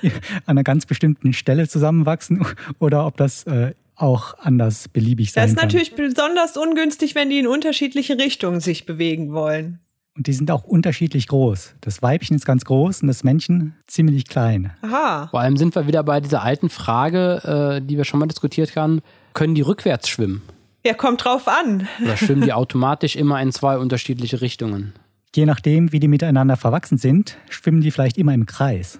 [0.00, 0.12] an
[0.46, 2.42] einer ganz bestimmten Stelle zusammenwachsen
[2.78, 5.44] oder ob das äh, auch anders beliebig sein kann.
[5.44, 5.66] Das ist kann.
[5.66, 9.80] natürlich besonders ungünstig, wenn die in unterschiedliche Richtungen sich bewegen wollen.
[10.16, 11.74] Und die sind auch unterschiedlich groß.
[11.82, 14.72] Das Weibchen ist ganz groß und das Männchen ziemlich klein.
[14.80, 15.28] Aha.
[15.30, 18.74] Vor allem sind wir wieder bei dieser alten Frage, äh, die wir schon mal diskutiert
[18.76, 19.02] haben
[19.36, 20.42] können die rückwärts schwimmen?
[20.84, 21.88] Ja, kommt drauf an.
[22.02, 24.94] Oder schwimmen die automatisch immer in zwei unterschiedliche Richtungen?
[25.34, 28.98] Je nachdem, wie die miteinander verwachsen sind, schwimmen die vielleicht immer im Kreis.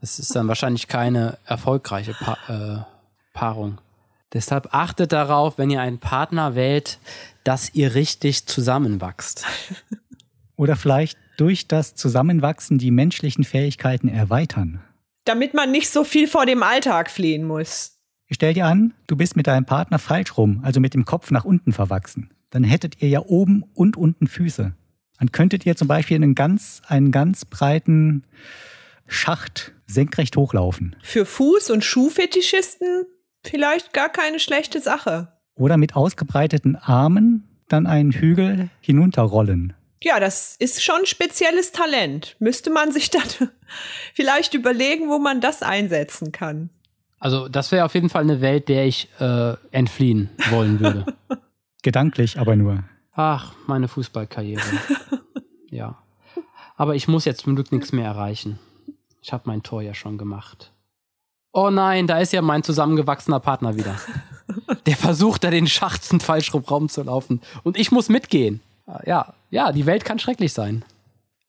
[0.00, 2.84] Das ist dann wahrscheinlich keine erfolgreiche pa äh,
[3.32, 3.78] Paarung.
[4.32, 6.98] Deshalb achtet darauf, wenn ihr einen Partner wählt,
[7.44, 9.44] dass ihr richtig zusammenwachst.
[10.56, 14.80] Oder vielleicht durch das Zusammenwachsen die menschlichen Fähigkeiten erweitern.
[15.24, 17.98] Damit man nicht so viel vor dem Alltag fliehen muss.
[18.30, 21.44] Stell dir an, du bist mit deinem Partner falsch rum, also mit dem Kopf nach
[21.44, 22.30] unten verwachsen.
[22.50, 24.74] Dann hättet ihr ja oben und unten Füße.
[25.18, 28.24] Dann könntet ihr zum Beispiel einen ganz, einen ganz breiten
[29.06, 30.96] Schacht senkrecht hochlaufen.
[31.02, 33.04] Für Fuß- und Schuhfetischisten
[33.44, 35.28] vielleicht gar keine schlechte Sache.
[35.54, 39.74] Oder mit ausgebreiteten Armen dann einen Hügel hinunterrollen.
[40.02, 42.36] Ja, das ist schon ein spezielles Talent.
[42.38, 43.50] Müsste man sich dann
[44.14, 46.70] vielleicht überlegen, wo man das einsetzen kann.
[47.18, 51.06] Also das wäre auf jeden Fall eine Welt, der ich äh, entfliehen wollen würde.
[51.82, 52.84] Gedanklich aber nur.
[53.12, 54.62] Ach, meine Fußballkarriere.
[55.70, 55.96] ja.
[56.76, 58.58] Aber ich muss jetzt zum Glück nichts mehr erreichen.
[59.22, 60.72] Ich habe mein Tor ja schon gemacht.
[61.52, 63.96] Oh nein, da ist ja mein zusammengewachsener Partner wieder.
[64.84, 67.40] Der versucht da den Schacht in falschen Raum zu laufen.
[67.62, 68.60] Und ich muss mitgehen.
[69.06, 70.84] Ja, ja, die Welt kann schrecklich sein.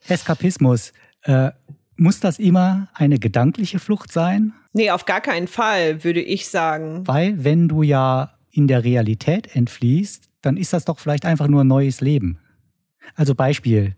[0.07, 0.93] Eskapismus.
[1.23, 1.51] Äh,
[1.95, 4.53] muss das immer eine gedankliche Flucht sein?
[4.73, 7.07] Nee, auf gar keinen Fall, würde ich sagen.
[7.07, 11.61] Weil, wenn du ja in der Realität entfließt, dann ist das doch vielleicht einfach nur
[11.61, 12.39] ein neues Leben.
[13.15, 13.95] Also Beispiel,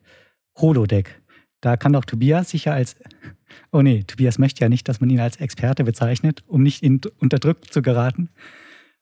[0.57, 1.21] Holodeck.
[1.61, 2.95] Da kann doch Tobias sicher als,
[3.71, 7.01] oh nee, Tobias möchte ja nicht, dass man ihn als Experte bezeichnet, um nicht in,
[7.17, 8.29] unterdrückt zu geraten.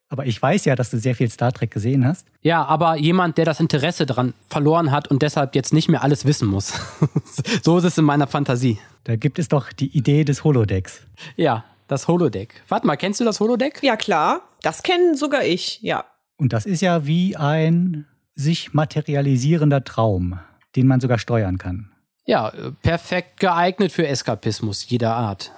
[0.09, 2.27] Aber ich weiß ja, dass du sehr viel Star Trek gesehen hast.
[2.41, 6.25] Ja, aber jemand, der das Interesse daran verloren hat und deshalb jetzt nicht mehr alles
[6.25, 6.73] wissen muss.
[7.63, 8.79] so ist es in meiner Fantasie.
[9.03, 11.01] Da gibt es doch die Idee des Holodecks.
[11.35, 12.63] Ja, das Holodeck.
[12.69, 13.79] Warte mal, kennst du das Holodeck?
[13.83, 14.41] Ja, klar.
[14.61, 16.05] Das kennen sogar ich, ja.
[16.37, 20.39] Und das ist ja wie ein sich materialisierender Traum,
[20.75, 21.91] den man sogar steuern kann.
[22.25, 25.51] Ja, perfekt geeignet für Eskapismus jeder Art.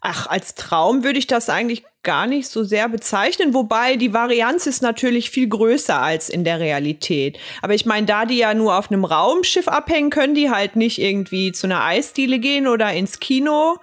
[0.00, 4.66] Ach, als Traum würde ich das eigentlich gar nicht so sehr bezeichnen, wobei die Varianz
[4.66, 7.38] ist natürlich viel größer als in der Realität.
[7.62, 11.00] Aber ich meine, da die ja nur auf einem Raumschiff abhängen, können die halt nicht
[11.00, 13.78] irgendwie zu einer Eisdiele gehen oder ins Kino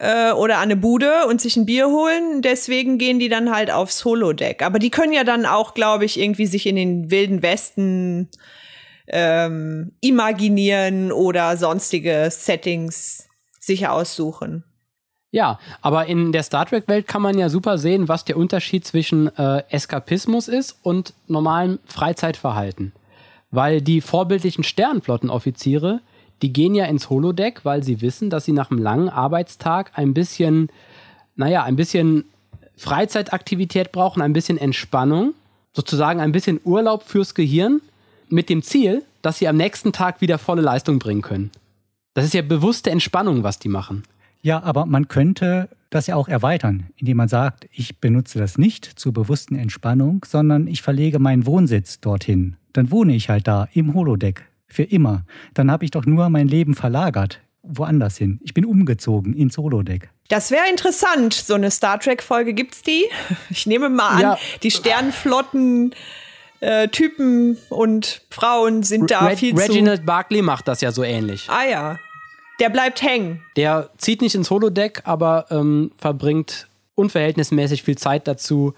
[0.00, 2.42] äh, oder an eine Bude und sich ein Bier holen.
[2.42, 4.62] Deswegen gehen die dann halt aufs Holodeck.
[4.62, 8.30] Aber die können ja dann auch, glaube ich, irgendwie sich in den wilden Westen
[9.06, 13.28] ähm, imaginieren oder sonstige Settings
[13.60, 14.64] sich aussuchen.
[15.32, 19.34] Ja, aber in der Star Trek-Welt kann man ja super sehen, was der Unterschied zwischen
[19.36, 22.92] äh, Eskapismus ist und normalem Freizeitverhalten.
[23.52, 26.00] Weil die vorbildlichen Sternflottenoffiziere,
[26.42, 30.14] die gehen ja ins Holodeck, weil sie wissen, dass sie nach einem langen Arbeitstag ein
[30.14, 30.68] bisschen,
[31.36, 32.24] naja, ein bisschen
[32.76, 35.34] Freizeitaktivität brauchen, ein bisschen Entspannung,
[35.72, 37.82] sozusagen ein bisschen Urlaub fürs Gehirn,
[38.28, 41.50] mit dem Ziel, dass sie am nächsten Tag wieder volle Leistung bringen können.
[42.14, 44.04] Das ist ja bewusste Entspannung, was die machen.
[44.42, 48.84] Ja, aber man könnte das ja auch erweitern, indem man sagt, ich benutze das nicht
[48.84, 52.56] zur bewussten Entspannung, sondern ich verlege meinen Wohnsitz dorthin.
[52.72, 55.24] Dann wohne ich halt da im Holodeck für immer.
[55.52, 58.40] Dann habe ich doch nur mein Leben verlagert woanders hin.
[58.42, 60.10] Ich bin umgezogen ins Holodeck.
[60.28, 61.34] Das wäre interessant.
[61.34, 63.04] So eine Star Trek-Folge gibt's die?
[63.50, 64.38] Ich nehme mal an, ja.
[64.62, 65.94] die Sternenflotten.
[66.60, 69.72] Äh, Typen und Frauen sind da Reg viel Reginald zu.
[69.72, 71.48] Reginald Barkley macht das ja so ähnlich.
[71.48, 71.98] Ah ja.
[72.60, 73.40] Der bleibt hängen.
[73.56, 78.74] Der zieht nicht ins Holodeck, aber ähm, verbringt unverhältnismäßig viel Zeit dazu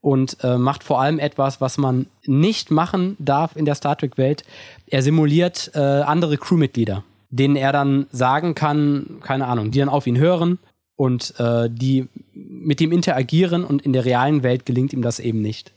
[0.00, 4.44] und äh, macht vor allem etwas, was man nicht machen darf in der Star Trek-Welt.
[4.86, 10.06] Er simuliert äh, andere Crewmitglieder, denen er dann sagen kann, keine Ahnung, die dann auf
[10.06, 10.58] ihn hören
[10.96, 15.42] und äh, die mit ihm interagieren und in der realen Welt gelingt ihm das eben
[15.42, 15.72] nicht.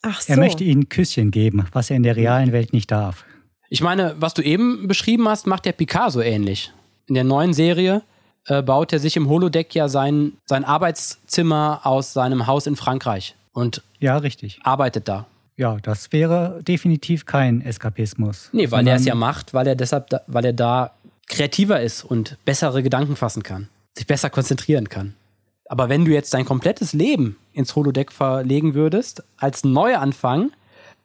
[0.00, 0.32] Ach so.
[0.32, 3.24] Er möchte ihnen Küsschen geben, was er in der realen Welt nicht darf.
[3.68, 6.72] Ich meine, was du eben beschrieben hast, macht der Picasso ähnlich
[7.06, 8.02] in der neuen Serie
[8.46, 13.36] äh, baut er sich im Holodeck ja sein, sein Arbeitszimmer aus seinem Haus in Frankreich
[13.52, 14.60] und ja, richtig.
[14.62, 15.26] arbeitet da.
[15.56, 18.50] Ja, das wäre definitiv kein Eskapismus.
[18.52, 20.92] Nee, weil er es ja macht, weil er deshalb, da, weil er da
[21.28, 25.14] kreativer ist und bessere Gedanken fassen kann, sich besser konzentrieren kann.
[25.68, 30.52] Aber wenn du jetzt dein komplettes Leben ins Holodeck verlegen würdest, als Neuanfang,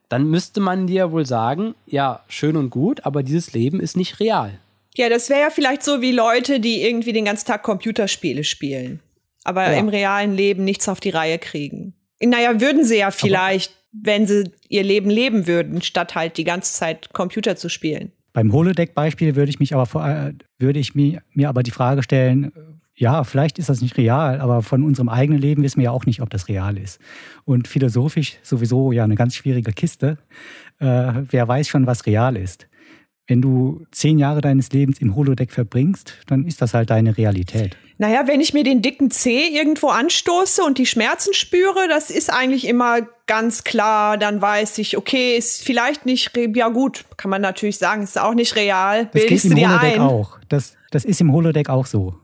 [0.09, 4.19] dann müsste man dir wohl sagen, ja, schön und gut, aber dieses Leben ist nicht
[4.19, 4.59] real.
[4.95, 8.99] Ja, das wäre ja vielleicht so wie Leute, die irgendwie den ganzen Tag Computerspiele spielen,
[9.43, 9.80] aber ja.
[9.80, 11.93] im realen Leben nichts auf die Reihe kriegen.
[12.21, 16.43] Naja, würden sie ja vielleicht, aber wenn sie ihr Leben leben würden, statt halt die
[16.43, 18.12] ganze Zeit Computer zu spielen.
[18.34, 22.04] Beim Holodeck-Beispiel würde ich mich aber vor, äh, würde ich mir, mir aber die Frage
[22.04, 22.51] stellen,
[22.95, 26.06] ja, vielleicht ist das nicht real, aber von unserem eigenen Leben wissen wir ja auch
[26.06, 26.99] nicht, ob das real ist.
[27.45, 30.17] Und philosophisch sowieso ja eine ganz schwierige Kiste.
[30.80, 32.67] Äh, wer weiß schon, was real ist
[33.27, 37.77] wenn du zehn Jahre deines Lebens im Holodeck verbringst, dann ist das halt deine Realität.
[37.97, 42.34] Naja, wenn ich mir den dicken Zeh irgendwo anstoße und die Schmerzen spüre, das ist
[42.34, 47.41] eigentlich immer ganz klar, dann weiß ich, okay, ist vielleicht nicht, ja gut, kann man
[47.41, 49.05] natürlich sagen, ist auch nicht real.
[49.05, 50.01] Das Bildest geht im du dir Holodeck ein?
[50.01, 50.39] auch.
[50.49, 52.15] Das, das ist im Holodeck auch so.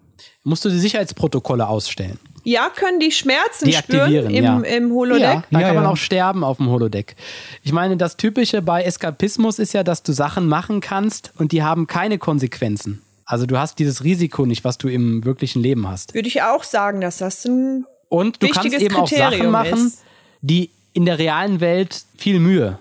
[0.43, 2.17] Musst du die Sicherheitsprotokolle ausstellen?
[2.47, 4.59] Ja, können die Schmerzen spüren im, ja.
[4.61, 5.21] im Holodeck?
[5.21, 7.17] Ja, da ja, kann man auch sterben auf dem Holodeck.
[7.61, 11.61] Ich meine, das Typische bei Eskapismus ist ja, dass du Sachen machen kannst und die
[11.61, 13.01] haben keine Konsequenzen.
[13.25, 16.13] Also du hast dieses Risiko nicht, was du im wirklichen Leben hast.
[16.13, 20.03] Würde ich auch sagen, dass das ein Und du kannst eben auch Sachen machen, ist.
[20.39, 22.79] die in der realen Welt viel Mühe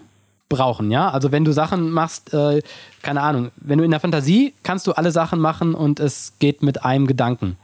[0.49, 1.11] brauchen, ja?
[1.11, 2.63] Also wenn du Sachen machst, äh,
[3.03, 6.63] keine Ahnung, wenn du in der Fantasie kannst du alle Sachen machen und es geht
[6.63, 7.57] mit einem Gedanken.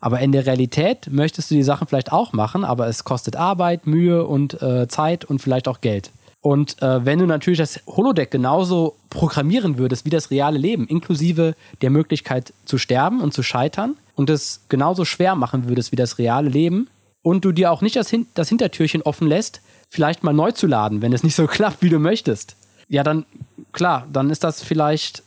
[0.00, 3.86] Aber in der Realität möchtest du die Sachen vielleicht auch machen, aber es kostet Arbeit,
[3.86, 6.10] Mühe und äh, Zeit und vielleicht auch Geld.
[6.40, 11.54] Und äh, wenn du natürlich das Holodeck genauso programmieren würdest wie das reale Leben, inklusive
[11.82, 16.18] der Möglichkeit zu sterben und zu scheitern und es genauso schwer machen würdest wie das
[16.18, 16.88] reale Leben
[17.22, 20.68] und du dir auch nicht das, Hin das Hintertürchen offen lässt, vielleicht mal neu zu
[20.68, 22.56] laden, wenn es nicht so klappt, wie du möchtest,
[22.88, 23.26] ja, dann
[23.72, 25.22] klar, dann ist das vielleicht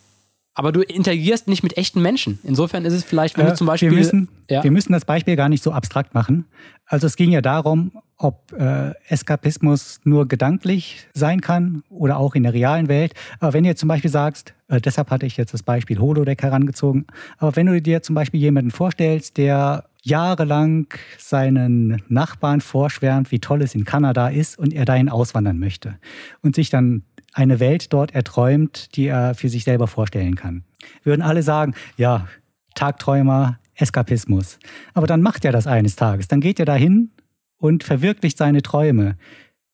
[0.53, 2.39] aber du interagierst nicht mit echten Menschen.
[2.43, 3.89] Insofern ist es vielleicht, wenn äh, du zum Beispiel.
[3.89, 4.63] Wir müssen, ja.
[4.63, 6.45] wir müssen das Beispiel gar nicht so abstrakt machen.
[6.85, 12.43] Also es ging ja darum, ob äh, Eskapismus nur gedanklich sein kann oder auch in
[12.43, 13.13] der realen Welt.
[13.39, 17.07] Aber wenn du zum Beispiel sagst, äh, deshalb hatte ich jetzt das Beispiel Holodeck herangezogen,
[17.37, 20.87] aber wenn du dir zum Beispiel jemanden vorstellst, der jahrelang
[21.17, 25.97] seinen Nachbarn vorschwärmt, wie toll es in Kanada ist und er dahin auswandern möchte
[26.41, 30.63] und sich dann eine Welt dort erträumt, die er für sich selber vorstellen kann.
[31.03, 32.27] Würden alle sagen, ja,
[32.75, 34.59] Tagträumer, Eskapismus.
[34.93, 36.27] Aber dann macht er das eines Tages.
[36.27, 37.11] Dann geht er dahin
[37.57, 39.17] und verwirklicht seine Träume.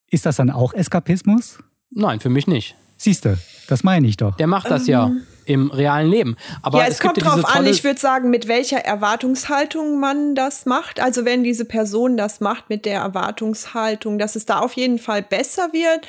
[0.09, 1.59] Ist das dann auch Eskapismus?
[1.89, 2.75] Nein, für mich nicht.
[2.97, 4.35] Siehst du, das meine ich doch.
[4.37, 5.11] Der macht das ähm, ja
[5.47, 6.35] im realen Leben.
[6.61, 10.65] Aber ja, es, es kommt drauf an, ich würde sagen, mit welcher Erwartungshaltung man das
[10.65, 10.99] macht.
[10.99, 15.21] Also wenn diese Person das macht mit der Erwartungshaltung, dass es da auf jeden Fall
[15.23, 16.07] besser wird,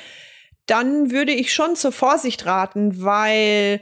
[0.65, 3.81] dann würde ich schon zur Vorsicht raten, weil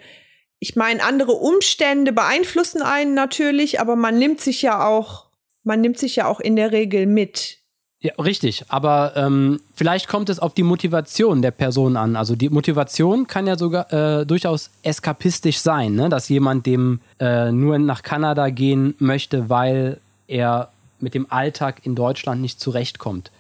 [0.60, 5.26] ich meine, andere Umstände beeinflussen einen natürlich, aber man nimmt sich ja auch,
[5.64, 7.58] man nimmt sich ja auch in der Regel mit.
[8.00, 8.64] Ja, richtig.
[8.68, 12.16] Aber ähm, vielleicht kommt es auf die Motivation der Person an.
[12.16, 16.08] Also die Motivation kann ja sogar äh, durchaus eskapistisch sein, ne?
[16.10, 21.96] dass jemand dem äh, nur nach Kanada gehen möchte, weil er mit dem Alltag in
[21.96, 23.32] Deutschland nicht zurechtkommt.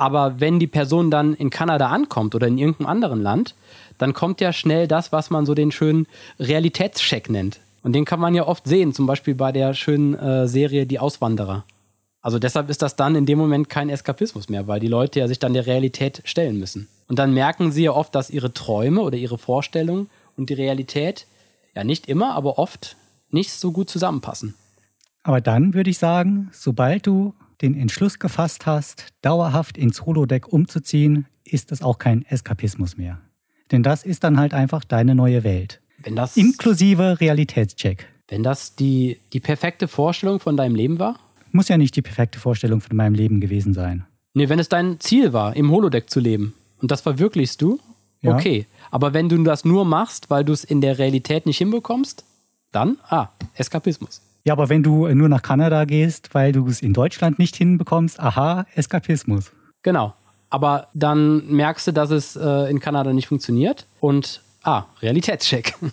[0.00, 3.54] Aber wenn die Person dann in Kanada ankommt oder in irgendeinem anderen Land,
[3.98, 6.06] dann kommt ja schnell das, was man so den schönen
[6.38, 7.60] Realitätscheck nennt.
[7.82, 10.98] Und den kann man ja oft sehen, zum Beispiel bei der schönen äh, Serie Die
[10.98, 11.66] Auswanderer.
[12.22, 15.28] Also deshalb ist das dann in dem Moment kein Eskapismus mehr, weil die Leute ja
[15.28, 16.88] sich dann der Realität stellen müssen.
[17.06, 21.26] Und dann merken sie ja oft, dass ihre Träume oder ihre Vorstellungen und die Realität
[21.74, 22.96] ja nicht immer, aber oft
[23.28, 24.54] nicht so gut zusammenpassen.
[25.24, 31.26] Aber dann würde ich sagen, sobald du den Entschluss gefasst hast, dauerhaft ins Holodeck umzuziehen,
[31.44, 33.20] ist das auch kein Eskapismus mehr.
[33.70, 35.80] Denn das ist dann halt einfach deine neue Welt.
[35.98, 38.06] Wenn das, Inklusive Realitätscheck.
[38.28, 41.18] Wenn das die, die perfekte Vorstellung von deinem Leben war?
[41.52, 44.06] Muss ja nicht die perfekte Vorstellung von meinem Leben gewesen sein.
[44.34, 47.80] Nee, wenn es dein Ziel war, im Holodeck zu leben und das verwirklichst du,
[48.20, 48.34] ja.
[48.34, 48.66] okay.
[48.90, 52.24] Aber wenn du das nur machst, weil du es in der Realität nicht hinbekommst,
[52.70, 54.22] dann, ah, Eskapismus.
[54.44, 58.20] Ja, aber wenn du nur nach Kanada gehst, weil du es in Deutschland nicht hinbekommst,
[58.20, 59.52] aha, Eskapismus.
[59.82, 60.14] Genau.
[60.48, 65.74] Aber dann merkst du, dass es äh, in Kanada nicht funktioniert und ah, Realitätscheck.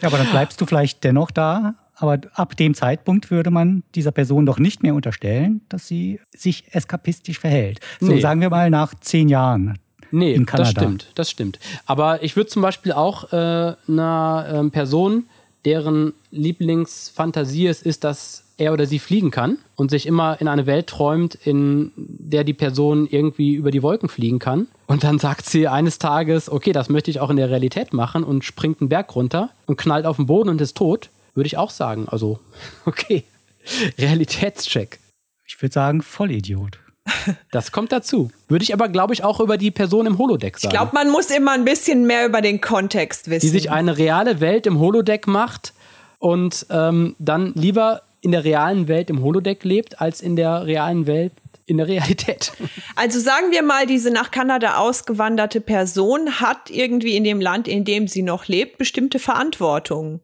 [0.00, 1.76] Ja, aber dann bleibst du vielleicht dennoch da.
[1.94, 6.64] Aber ab dem Zeitpunkt würde man dieser Person doch nicht mehr unterstellen, dass sie sich
[6.74, 7.80] eskapistisch verhält.
[8.00, 8.20] So nee.
[8.20, 9.78] sagen wir mal nach zehn Jahren.
[10.10, 10.64] Nee, in Kanada.
[10.64, 11.58] das stimmt, das stimmt.
[11.86, 15.24] Aber ich würde zum Beispiel auch äh, einer äh, Person
[15.64, 20.66] deren Lieblingsfantasie es ist, dass er oder sie fliegen kann und sich immer in eine
[20.66, 24.68] Welt träumt, in der die Person irgendwie über die Wolken fliegen kann.
[24.86, 28.22] Und dann sagt sie eines Tages, okay, das möchte ich auch in der Realität machen
[28.22, 31.56] und springt einen Berg runter und knallt auf den Boden und ist tot, würde ich
[31.56, 32.06] auch sagen.
[32.08, 32.38] Also,
[32.84, 33.24] okay.
[33.98, 35.00] Realitätscheck.
[35.46, 36.78] Ich würde sagen, Vollidiot.
[37.50, 38.30] Das kommt dazu.
[38.48, 40.72] Würde ich aber, glaube ich, auch über die Person im Holodeck sagen.
[40.72, 43.46] Ich glaube, man muss immer ein bisschen mehr über den Kontext wissen.
[43.46, 45.72] Die sich eine reale Welt im Holodeck macht
[46.18, 51.06] und ähm, dann lieber in der realen Welt im Holodeck lebt, als in der realen
[51.06, 51.32] Welt
[51.66, 52.52] in der Realität.
[52.96, 57.84] Also sagen wir mal, diese nach Kanada ausgewanderte Person hat irgendwie in dem Land, in
[57.84, 60.20] dem sie noch lebt, bestimmte Verantwortung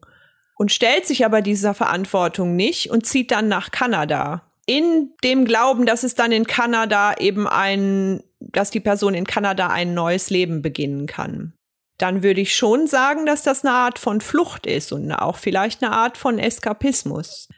[0.55, 5.85] und stellt sich aber dieser Verantwortung nicht und zieht dann nach Kanada in dem Glauben,
[5.85, 10.61] dass es dann in Kanada eben ein, dass die Person in Kanada ein neues Leben
[10.61, 11.51] beginnen kann.
[11.97, 15.83] Dann würde ich schon sagen, dass das eine Art von Flucht ist und auch vielleicht
[15.83, 17.49] eine Art von Eskapismus.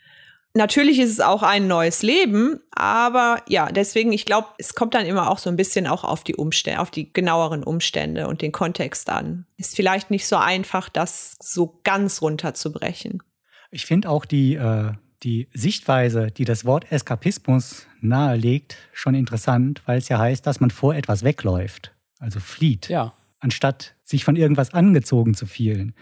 [0.55, 5.05] Natürlich ist es auch ein neues Leben, aber ja, deswegen, ich glaube, es kommt dann
[5.05, 8.51] immer auch so ein bisschen auch auf die Umstände, auf die genaueren Umstände und den
[8.51, 9.45] Kontext an.
[9.57, 13.21] Ist vielleicht nicht so einfach, das so ganz runterzubrechen.
[13.69, 14.93] Ich finde auch die, äh,
[15.23, 20.71] die Sichtweise, die das Wort Eskapismus nahelegt, schon interessant, weil es ja heißt, dass man
[20.71, 22.89] vor etwas wegläuft, also flieht.
[22.89, 23.13] Ja.
[23.39, 25.93] Anstatt sich von irgendwas angezogen zu fühlen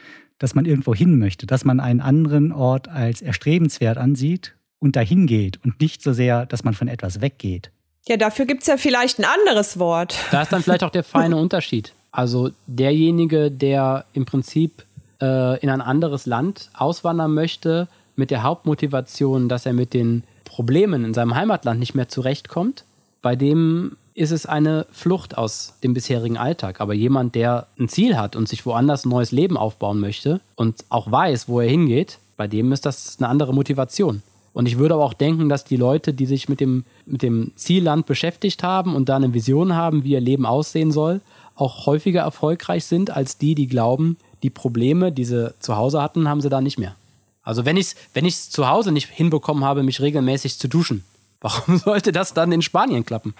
[0.41, 5.27] dass man irgendwo hin möchte, dass man einen anderen Ort als erstrebenswert ansieht und dahin
[5.27, 7.69] geht und nicht so sehr, dass man von etwas weggeht.
[8.07, 10.15] Ja, dafür gibt es ja vielleicht ein anderes Wort.
[10.31, 11.93] Da ist dann vielleicht auch der feine Unterschied.
[12.11, 14.83] Also derjenige, der im Prinzip
[15.21, 17.87] äh, in ein anderes Land auswandern möchte,
[18.21, 22.85] mit der Hauptmotivation, dass er mit den Problemen in seinem Heimatland nicht mehr zurechtkommt,
[23.23, 26.81] bei dem ist es eine Flucht aus dem bisherigen Alltag.
[26.81, 30.85] Aber jemand, der ein Ziel hat und sich woanders ein neues Leben aufbauen möchte und
[30.89, 34.21] auch weiß, wo er hingeht, bei dem ist das eine andere Motivation.
[34.53, 37.53] Und ich würde aber auch denken, dass die Leute, die sich mit dem, mit dem
[37.55, 41.21] Zielland beschäftigt haben und da eine Vision haben, wie ihr Leben aussehen soll,
[41.55, 46.27] auch häufiger erfolgreich sind als die, die glauben, die Probleme, die sie zu Hause hatten,
[46.27, 46.95] haben sie da nicht mehr.
[47.43, 51.03] Also wenn ich es wenn ich's zu Hause nicht hinbekommen habe, mich regelmäßig zu duschen,
[51.41, 53.33] warum sollte das dann in Spanien klappen?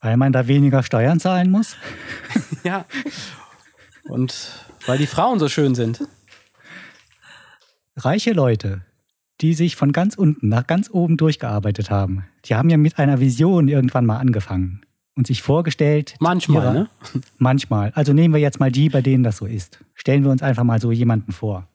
[0.00, 1.76] Weil man da weniger Steuern zahlen muss?
[2.64, 2.86] ja.
[4.08, 4.34] Und
[4.86, 6.00] weil die Frauen so schön sind.
[7.96, 8.82] Reiche Leute,
[9.42, 13.20] die sich von ganz unten nach ganz oben durchgearbeitet haben, die haben ja mit einer
[13.20, 14.82] Vision irgendwann mal angefangen
[15.16, 16.14] und sich vorgestellt.
[16.18, 16.90] Manchmal, ihrer, ne?
[17.38, 17.92] Manchmal.
[17.94, 19.80] Also nehmen wir jetzt mal die, bei denen das so ist.
[19.94, 21.68] Stellen wir uns einfach mal so jemanden vor.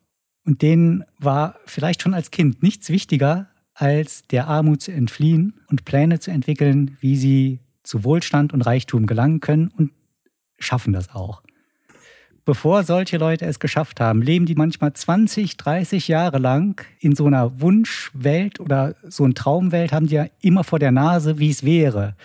[0.46, 5.86] Und denen war vielleicht schon als Kind nichts wichtiger, als der Armut zu entfliehen und
[5.86, 9.92] Pläne zu entwickeln, wie sie zu Wohlstand und Reichtum gelangen können und
[10.58, 11.42] schaffen das auch.
[12.46, 17.26] Bevor solche Leute es geschafft haben, leben die manchmal 20, 30 Jahre lang in so
[17.26, 21.64] einer Wunschwelt oder so einer Traumwelt, haben die ja immer vor der Nase, wie es
[21.64, 22.16] wäre,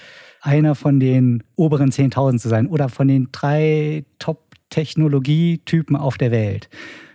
[0.43, 6.69] einer von den oberen 10.000 zu sein oder von den drei Top-Technologietypen auf der Welt.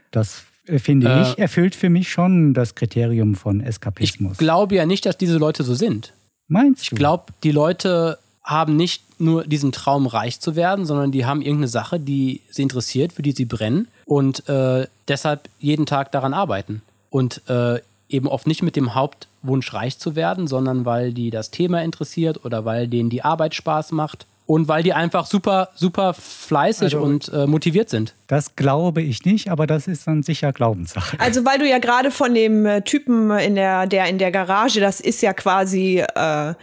[0.10, 0.46] Das
[0.78, 4.34] finde äh, ich, erfüllt für mich schon das Kriterium von Eskapismus.
[4.34, 6.14] Ich glaube ja nicht, dass diese Leute so sind.
[6.48, 6.96] Meinst du?
[6.96, 11.42] Ich glaube, die Leute haben nicht nur diesen Traum, reich zu werden, sondern die haben
[11.42, 16.34] irgendeine Sache, die sie interessiert, für die sie brennen und äh, deshalb jeden Tag daran
[16.34, 16.82] arbeiten.
[17.10, 21.50] Und äh, eben oft nicht mit dem Hauptwunsch, reich zu werden, sondern weil die das
[21.50, 26.14] Thema interessiert oder weil denen die Arbeit Spaß macht und weil die einfach super, super
[26.14, 28.14] fleißig also, und äh, motiviert sind.
[28.28, 31.20] Das glaube ich nicht, aber das ist dann sicher Glaubenssache.
[31.20, 34.80] Also weil du ja gerade von dem äh, Typen in der, der in der Garage,
[34.80, 36.54] das ist ja quasi äh,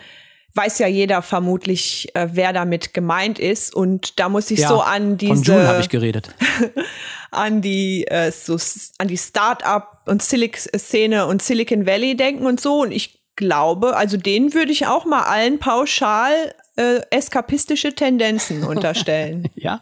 [0.55, 3.75] weiß ja jeder vermutlich, äh, wer damit gemeint ist.
[3.75, 5.35] Und da muss ich ja, so an diese.
[5.35, 6.35] Von June habe ich geredet.
[7.31, 8.59] an die äh, so
[8.99, 12.83] an die Start-up und Szene und Silicon Valley denken und so.
[12.83, 19.49] Und ich glaube, also denen würde ich auch mal allen pauschal äh, eskapistische Tendenzen unterstellen.
[19.55, 19.81] ja.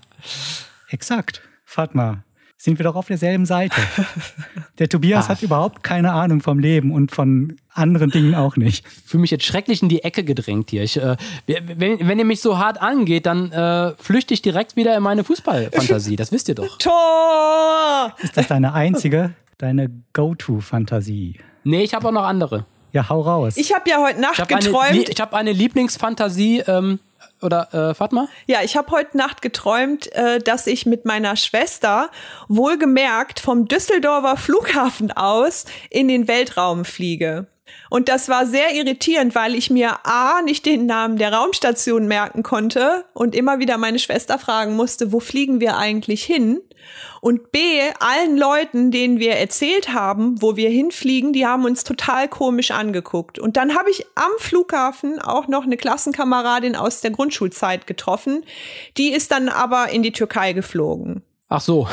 [0.89, 1.43] Exakt.
[1.65, 2.25] Fatma,
[2.57, 3.81] sind wir doch auf derselben Seite.
[4.79, 5.29] Der Tobias Ach.
[5.31, 8.85] hat überhaupt keine Ahnung vom Leben und von anderen Dingen auch nicht.
[8.87, 10.83] Ich fühle mich jetzt schrecklich in die Ecke gedrängt hier.
[10.83, 11.17] Ich, äh,
[11.47, 15.25] wenn, wenn ihr mich so hart angeht, dann äh, flüchte ich direkt wieder in meine
[15.25, 16.17] Fußballfantasie.
[16.17, 16.77] Das wisst ihr doch.
[16.79, 18.15] Tor!
[18.23, 21.39] Ist das deine einzige, deine Go-To-Fantasie?
[21.65, 22.67] Nee, ich habe auch noch andere.
[22.93, 23.57] Ja, hau raus.
[23.57, 24.91] Ich habe ja heute Nacht ich geträumt.
[24.91, 26.65] Eine, ich habe eine Lieblingsfantasie.
[26.67, 26.99] Ähm,
[27.43, 28.29] oder äh, Fatma?
[28.47, 32.11] Ja, ich habe heute Nacht geträumt, äh, dass ich mit meiner Schwester
[32.49, 37.47] wohlgemerkt vom Düsseldorfer Flughafen aus in den Weltraum fliege.
[37.91, 42.43] Und das war sehr irritierend, weil ich mir A nicht den Namen der Raumstation merken
[42.43, 46.61] konnte und immer wieder meine Schwester fragen musste, wo fliegen wir eigentlich hin?
[47.21, 47.59] Und B,
[47.99, 53.39] allen Leuten, denen wir erzählt haben, wo wir hinfliegen, die haben uns total komisch angeguckt.
[53.39, 58.45] Und dann habe ich am Flughafen auch noch eine Klassenkameradin aus der Grundschulzeit getroffen.
[58.97, 61.23] Die ist dann aber in die Türkei geflogen.
[61.49, 61.89] Ach so.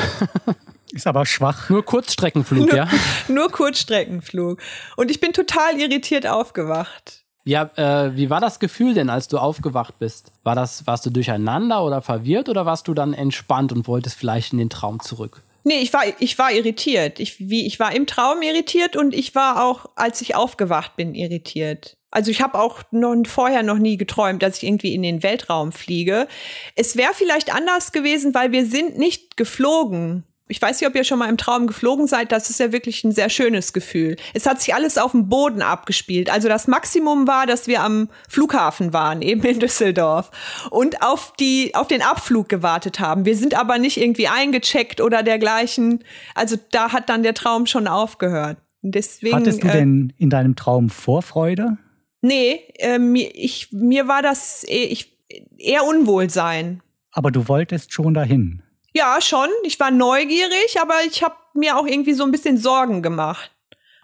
[0.98, 1.70] Ist aber schwach.
[1.70, 2.88] Nur Kurzstreckenflug, nur, ja?
[3.28, 4.60] Nur Kurzstreckenflug.
[4.96, 7.24] Und ich bin total irritiert aufgewacht.
[7.44, 10.32] Ja, äh, wie war das Gefühl denn, als du aufgewacht bist?
[10.42, 14.54] War das, warst du durcheinander oder verwirrt oder warst du dann entspannt und wolltest vielleicht
[14.54, 15.44] in den Traum zurück?
[15.64, 17.20] Nee, ich war, ich war irritiert.
[17.20, 21.14] Ich, wie, ich war im Traum irritiert und ich war auch, als ich aufgewacht bin,
[21.14, 21.96] irritiert.
[22.10, 25.72] Also ich habe auch noch, vorher noch nie geträumt, dass ich irgendwie in den Weltraum
[25.72, 26.28] fliege.
[26.76, 31.04] Es wäre vielleicht anders gewesen, weil wir sind nicht geflogen ich weiß nicht, ob ihr
[31.04, 34.16] schon mal im Traum geflogen seid, das ist ja wirklich ein sehr schönes Gefühl.
[34.34, 36.30] Es hat sich alles auf dem Boden abgespielt.
[36.30, 40.32] Also das Maximum war, dass wir am Flughafen waren, eben in Düsseldorf
[40.72, 43.26] und auf die auf den Abflug gewartet haben.
[43.26, 46.04] Wir sind aber nicht irgendwie eingecheckt oder dergleichen.
[46.34, 48.58] Also da hat dann der Traum schon aufgehört.
[48.82, 51.78] Deswegen, Hattest du äh, denn in deinem Traum Vorfreude?
[52.22, 55.18] Nee, äh, mir, ich, mir war das eher, ich,
[55.58, 56.82] eher Unwohlsein.
[57.12, 58.62] Aber du wolltest schon dahin.
[58.98, 59.50] Ja, schon.
[59.62, 63.52] Ich war neugierig, aber ich habe mir auch irgendwie so ein bisschen Sorgen gemacht.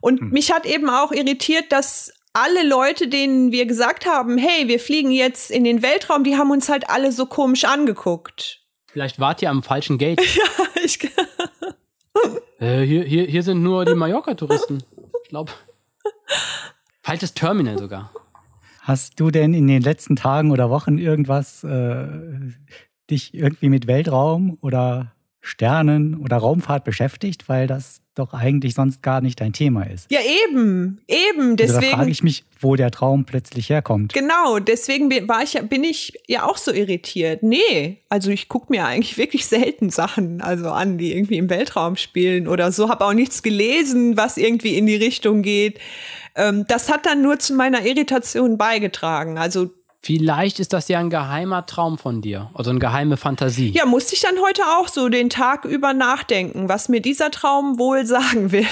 [0.01, 0.29] Und hm.
[0.29, 5.09] mich hat eben auch irritiert, dass alle Leute, denen wir gesagt haben, hey, wir fliegen
[5.09, 8.61] jetzt in den Weltraum, die haben uns halt alle so komisch angeguckt.
[8.85, 10.21] Vielleicht wart ihr am falschen Gate.
[10.35, 10.43] ja,
[10.83, 10.99] ich.
[12.59, 14.83] äh, hier, hier, hier sind nur die Mallorca-Touristen.
[15.23, 15.51] Ich glaube.
[17.01, 18.11] Falsches Terminal sogar.
[18.81, 22.07] Hast du denn in den letzten Tagen oder Wochen irgendwas äh,
[23.09, 29.19] dich irgendwie mit Weltraum oder Sternen oder Raumfahrt beschäftigt, weil das doch eigentlich sonst gar
[29.19, 30.09] nicht dein Thema ist.
[30.09, 31.57] Ja, eben, eben.
[31.57, 34.13] Deswegen also frage ich mich, wo der Traum plötzlich herkommt.
[34.13, 37.43] Genau, deswegen war ich, bin ich ja auch so irritiert.
[37.43, 41.97] Nee, also ich gucke mir eigentlich wirklich selten Sachen also an, die irgendwie im Weltraum
[41.97, 42.87] spielen oder so.
[42.87, 45.79] Habe auch nichts gelesen, was irgendwie in die Richtung geht.
[46.35, 49.37] Ähm, das hat dann nur zu meiner Irritation beigetragen.
[49.37, 49.71] Also
[50.05, 53.69] Vielleicht ist das ja ein geheimer Traum von dir, also eine geheime Fantasie.
[53.69, 57.79] Ja, musste ich dann heute auch so den Tag über nachdenken, was mir dieser Traum
[57.79, 58.67] wohl sagen will.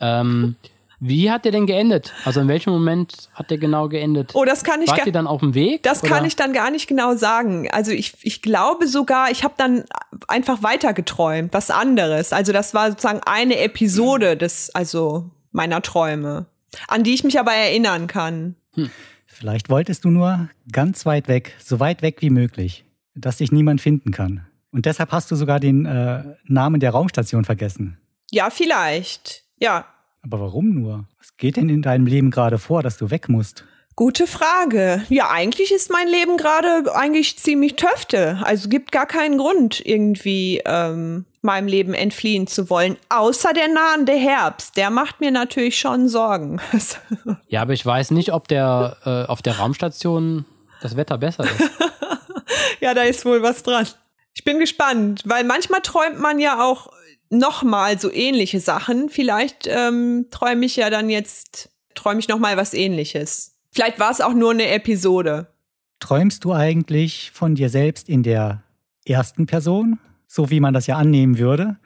[0.00, 0.56] ähm,
[0.98, 2.12] wie hat der denn geendet?
[2.24, 4.32] Also in welchem Moment hat der genau geendet?
[4.34, 5.84] Oh, das kann ich Wart ihr dann auf dem Weg?
[5.84, 6.10] Das oder?
[6.10, 7.70] kann ich dann gar nicht genau sagen.
[7.70, 9.84] Also ich, ich glaube sogar, ich habe dann
[10.26, 12.32] einfach weiter geträumt, was anderes.
[12.32, 16.46] Also das war sozusagen eine Episode des, also meiner Träume,
[16.88, 18.56] an die ich mich aber erinnern kann.
[18.74, 18.90] Hm.
[19.38, 23.82] Vielleicht wolltest du nur ganz weit weg, so weit weg wie möglich, dass dich niemand
[23.82, 24.46] finden kann.
[24.70, 27.98] Und deshalb hast du sogar den äh, Namen der Raumstation vergessen.
[28.30, 29.44] Ja, vielleicht.
[29.58, 29.84] Ja.
[30.22, 31.04] Aber warum nur?
[31.18, 33.66] Was geht denn in deinem Leben gerade vor, dass du weg musst?
[33.94, 35.02] Gute Frage.
[35.10, 38.38] Ja, eigentlich ist mein Leben gerade eigentlich ziemlich töfte.
[38.42, 42.96] Also gibt gar keinen Grund, irgendwie ähm, meinem Leben entfliehen zu wollen.
[43.08, 44.76] Außer der nahende Herbst.
[44.76, 46.60] Der macht mir natürlich schon Sorgen.
[47.48, 50.44] ja, aber ich weiß nicht, ob der äh, auf der Raumstation
[50.82, 51.70] das Wetter besser ist.
[52.80, 53.86] ja, da ist wohl was dran.
[54.34, 56.92] Ich bin gespannt, weil manchmal träumt man ja auch
[57.30, 59.08] noch mal so ähnliche Sachen.
[59.08, 63.56] Vielleicht ähm, träume ich ja dann jetzt, träume ich noch mal was Ähnliches.
[63.72, 65.48] Vielleicht war es auch nur eine Episode.
[66.00, 68.62] Träumst du eigentlich von dir selbst in der
[69.06, 71.76] ersten Person, so wie man das ja annehmen würde?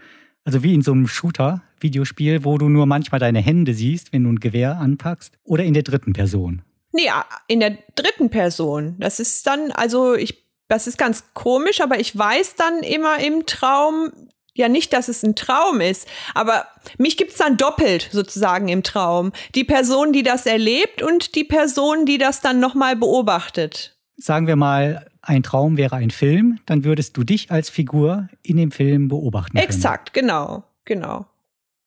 [0.45, 4.31] Also wie in so einem Shooter-Videospiel, wo du nur manchmal deine Hände siehst, wenn du
[4.31, 6.63] ein Gewehr anpackst, oder in der dritten Person?
[6.93, 7.11] Nee,
[7.47, 8.97] in der dritten Person.
[8.99, 13.47] Das ist dann, also ich, das ist ganz komisch, aber ich weiß dann immer im
[13.47, 14.11] Traum,
[14.55, 16.67] ja nicht, dass es ein Traum ist, aber
[16.99, 19.33] mich gibt's dann doppelt sozusagen im Traum.
[19.55, 23.97] Die Person, die das erlebt und die Person, die das dann nochmal beobachtet.
[24.17, 28.57] Sagen wir mal, ein Traum wäre ein Film, dann würdest du dich als Figur in
[28.57, 29.53] dem Film beobachten.
[29.53, 29.65] Können.
[29.65, 31.27] Exakt, genau, genau.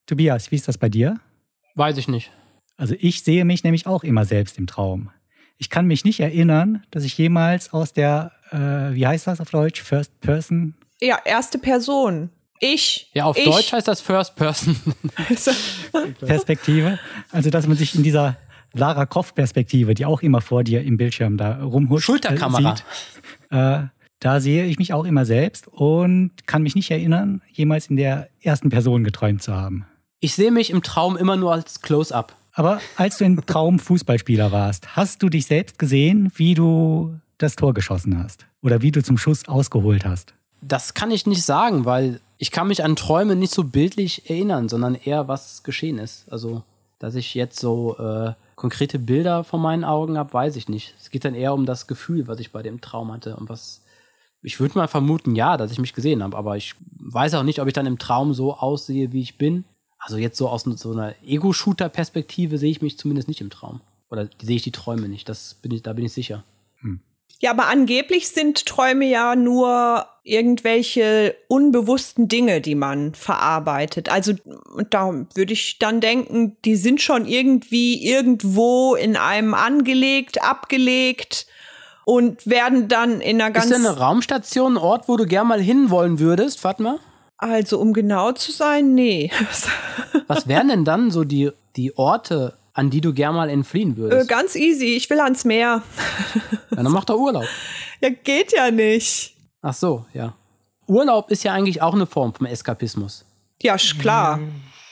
[0.05, 1.19] Tobias, wie ist das bei dir?
[1.75, 2.31] Weiß ich nicht.
[2.77, 5.09] Also ich sehe mich nämlich auch immer selbst im Traum.
[5.57, 9.49] Ich kann mich nicht erinnern, dass ich jemals aus der, äh, wie heißt das auf
[9.49, 10.75] Deutsch, First Person?
[10.99, 12.29] Ja, erste Person.
[12.59, 13.09] Ich.
[13.13, 13.45] Ja, auf ich.
[13.45, 14.75] Deutsch heißt das First Person.
[16.19, 16.99] Perspektive.
[17.31, 18.37] Also, dass man sich in dieser
[18.73, 22.75] Lara Croft Perspektive, die auch immer vor dir im Bildschirm da rumhuscht, Schulterkamera.
[22.75, 22.85] Sieht,
[23.51, 23.83] äh,
[24.19, 28.29] da sehe ich mich auch immer selbst und kann mich nicht erinnern, jemals in der
[28.41, 29.85] ersten Person geträumt zu haben.
[30.21, 32.33] Ich sehe mich im Traum immer nur als Close-up.
[32.53, 37.55] Aber als du im Traum Fußballspieler warst, hast du dich selbst gesehen, wie du das
[37.55, 38.45] Tor geschossen hast?
[38.61, 40.33] Oder wie du zum Schuss ausgeholt hast?
[40.61, 44.69] Das kann ich nicht sagen, weil ich kann mich an Träume nicht so bildlich erinnern,
[44.69, 46.31] sondern eher, was geschehen ist.
[46.31, 46.63] Also,
[46.99, 50.93] dass ich jetzt so äh, konkrete Bilder vor meinen Augen habe, weiß ich nicht.
[50.99, 53.81] Es geht dann eher um das Gefühl, was ich bei dem Traum hatte und was.
[54.41, 57.59] Ich würde mal vermuten, ja, dass ich mich gesehen habe, aber ich weiß auch nicht,
[57.59, 59.63] ob ich dann im Traum so aussehe, wie ich bin.
[59.99, 63.79] Also jetzt so aus so einer Ego-Shooter-Perspektive sehe ich mich zumindest nicht im Traum.
[64.09, 65.29] Oder sehe ich die Träume nicht.
[65.29, 66.43] Das bin ich, da bin ich sicher.
[67.43, 74.07] Ja, aber angeblich sind Träume ja nur irgendwelche unbewussten Dinge, die man verarbeitet.
[74.07, 74.35] Also
[74.89, 81.45] da würde ich dann denken, die sind schon irgendwie irgendwo in einem angelegt, abgelegt
[82.05, 83.65] und werden dann in einer ganz.
[83.65, 86.99] Ist denn eine Raumstation ein Ort, wo du gern mal hinwollen würdest, Fatma?
[87.35, 89.31] Also, um genau zu sein, nee.
[90.27, 94.23] Was wären denn dann so die, die Orte, an die du gern mal entfliehen würdest?
[94.23, 95.83] Äh, ganz easy, ich will ans Meer.
[96.71, 97.45] Ja, dann mach doch Urlaub.
[98.01, 99.33] Ja, geht ja nicht.
[99.61, 100.33] Ach so, ja.
[100.87, 103.23] Urlaub ist ja eigentlich auch eine Form vom Eskapismus.
[103.61, 104.41] Ja, klar.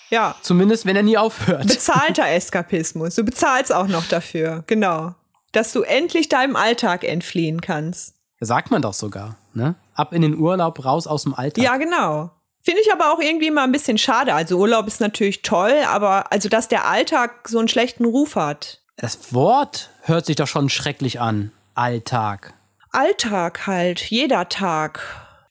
[0.09, 0.35] Ja.
[0.41, 1.67] Zumindest, wenn er nie aufhört.
[1.67, 3.15] Bezahlter Eskapismus.
[3.15, 5.13] Du bezahlst auch noch dafür, genau.
[5.51, 8.15] Dass du endlich deinem Alltag entfliehen kannst.
[8.39, 9.75] Sagt man doch sogar, ne?
[9.93, 11.63] Ab in den Urlaub, raus aus dem Alltag.
[11.63, 12.31] Ja, genau.
[12.63, 14.33] Finde ich aber auch irgendwie mal ein bisschen schade.
[14.33, 18.81] Also Urlaub ist natürlich toll, aber also dass der Alltag so einen schlechten Ruf hat.
[18.97, 21.51] Das Wort hört sich doch schon schrecklich an.
[21.73, 22.53] Alltag.
[22.91, 25.01] Alltag halt, jeder Tag.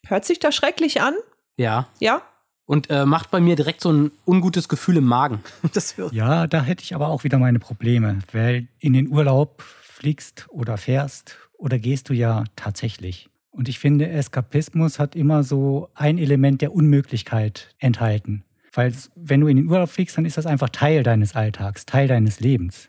[0.07, 1.15] Hört sich das schrecklich an?
[1.57, 1.89] Ja.
[1.99, 2.23] Ja?
[2.67, 5.43] Und äh, macht bei mir direkt so ein ungutes Gefühl im Magen.
[6.13, 10.77] ja, da hätte ich aber auch wieder meine Probleme, weil in den Urlaub fliegst oder
[10.77, 13.29] fährst oder gehst du ja tatsächlich.
[13.51, 18.45] Und ich finde, Eskapismus hat immer so ein Element der Unmöglichkeit enthalten.
[18.73, 22.07] Weil wenn du in den Urlaub fliegst, dann ist das einfach Teil deines Alltags, Teil
[22.07, 22.89] deines Lebens.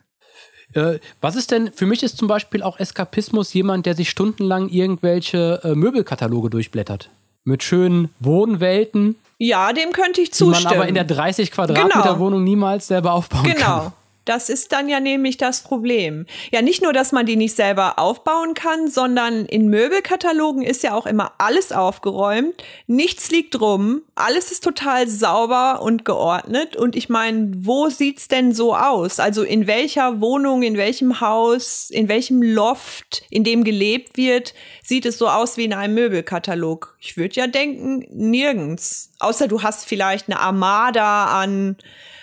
[0.74, 4.70] Äh, was ist denn, für mich ist zum Beispiel auch Eskapismus jemand, der sich stundenlang
[4.70, 7.09] irgendwelche äh, Möbelkataloge durchblättert.
[7.43, 9.16] Mit schönen Wohnwelten.
[9.39, 10.59] Ja, dem könnte ich zustimmen.
[10.59, 12.20] Die man aber in der 30 Quadratmeter genau.
[12.20, 13.59] Wohnung niemals selber aufbauen genau.
[13.59, 13.80] kann.
[13.80, 13.93] Genau.
[14.26, 16.28] Das ist dann ja nämlich das Problem.
[16.52, 20.94] Ja, nicht nur, dass man die nicht selber aufbauen kann, sondern in Möbelkatalogen ist ja
[20.94, 26.76] auch immer alles aufgeräumt, nichts liegt rum, alles ist total sauber und geordnet.
[26.76, 29.20] Und ich meine, wo sieht's denn so aus?
[29.20, 34.54] Also in welcher Wohnung, in welchem Haus, in welchem Loft, in dem gelebt wird,
[34.84, 36.96] sieht es so aus wie in einem Möbelkatalog?
[37.00, 39.12] Ich würde ja denken, nirgends.
[39.20, 41.78] Außer du hast vielleicht eine Armada an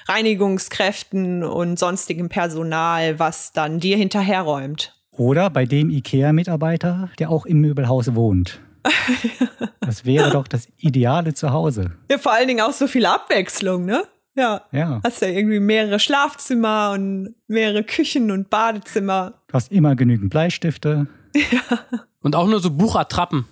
[0.09, 4.95] Reinigungskräften und sonstigem Personal, was dann dir hinterherräumt.
[5.11, 8.61] Oder bei dem IKEA-Mitarbeiter, der auch im Möbelhaus wohnt.
[9.81, 11.93] das wäre doch das ideale Zuhause.
[12.11, 14.05] Ja, vor allen Dingen auch so viel Abwechslung, ne?
[14.37, 14.63] Ja.
[14.71, 15.01] ja.
[15.03, 19.35] Hast ja irgendwie mehrere Schlafzimmer und mehrere Küchen und Badezimmer.
[19.49, 21.09] Du hast immer genügend Bleistifte.
[21.35, 21.79] Ja.
[22.21, 23.47] Und auch nur so Buchertrappen.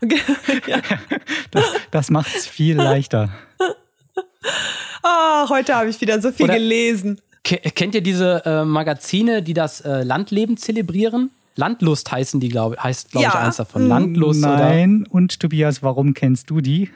[0.66, 0.80] ja.
[1.50, 3.30] Das, das macht es viel leichter.
[5.04, 7.20] Ah, heute habe ich wieder so viel Oder gelesen.
[7.42, 11.32] Kennt ihr diese äh, Magazine, die das äh, Landleben zelebrieren?
[11.56, 13.30] Landlust heißen die, glaube heißt, glaube ja.
[13.30, 13.88] ich, eins davon.
[13.88, 15.02] Landlust Nein.
[15.02, 15.14] Oder?
[15.14, 16.90] Und Tobias, warum kennst du die?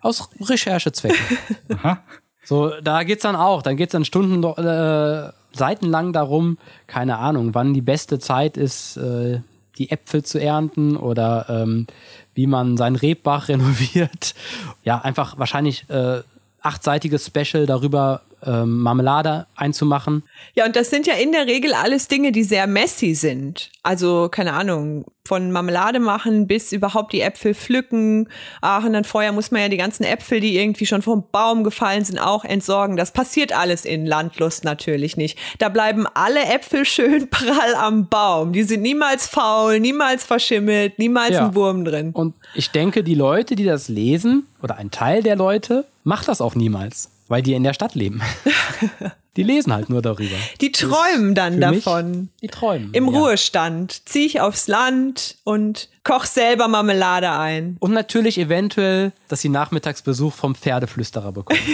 [0.00, 1.38] Aus Recherchezwecken.
[1.68, 2.02] Aha.
[2.44, 3.62] So, da geht's dann auch.
[3.62, 9.40] Dann geht's dann Stunden, äh, seitenlang darum, keine Ahnung, wann die beste Zeit ist, äh,
[9.78, 11.86] die Äpfel zu ernten oder ähm,
[12.34, 14.34] wie man seinen Rebbach renoviert.
[14.84, 16.22] Ja, einfach wahrscheinlich äh,
[16.62, 20.22] achtseitiges Special darüber, ähm, Marmelade einzumachen.
[20.54, 23.70] Ja, und das sind ja in der Regel alles Dinge, die sehr messy sind.
[23.82, 28.28] Also, keine Ahnung, von Marmelade machen bis überhaupt die Äpfel pflücken.
[28.60, 31.62] Ach, und dann vorher muss man ja die ganzen Äpfel, die irgendwie schon vom Baum
[31.62, 32.96] gefallen sind, auch entsorgen.
[32.96, 35.38] Das passiert alles in Landlust natürlich nicht.
[35.58, 38.52] Da bleiben alle Äpfel schön prall am Baum.
[38.52, 41.46] Die sind niemals faul, niemals verschimmelt, niemals ja.
[41.46, 42.10] ein Wurm drin.
[42.12, 46.40] Und ich denke, die Leute, die das lesen, oder ein Teil der Leute, macht das
[46.40, 47.10] auch niemals.
[47.32, 48.20] Weil die in der Stadt leben.
[49.38, 50.36] die lesen halt nur darüber.
[50.60, 52.10] Die träumen dann davon.
[52.10, 52.92] Mich, die träumen.
[52.92, 53.18] Im ja.
[53.18, 54.02] Ruhestand.
[54.04, 57.78] Zieh ich aufs Land und koch selber Marmelade ein.
[57.80, 61.60] Und natürlich eventuell, dass sie Nachmittagsbesuch vom Pferdeflüsterer bekommen.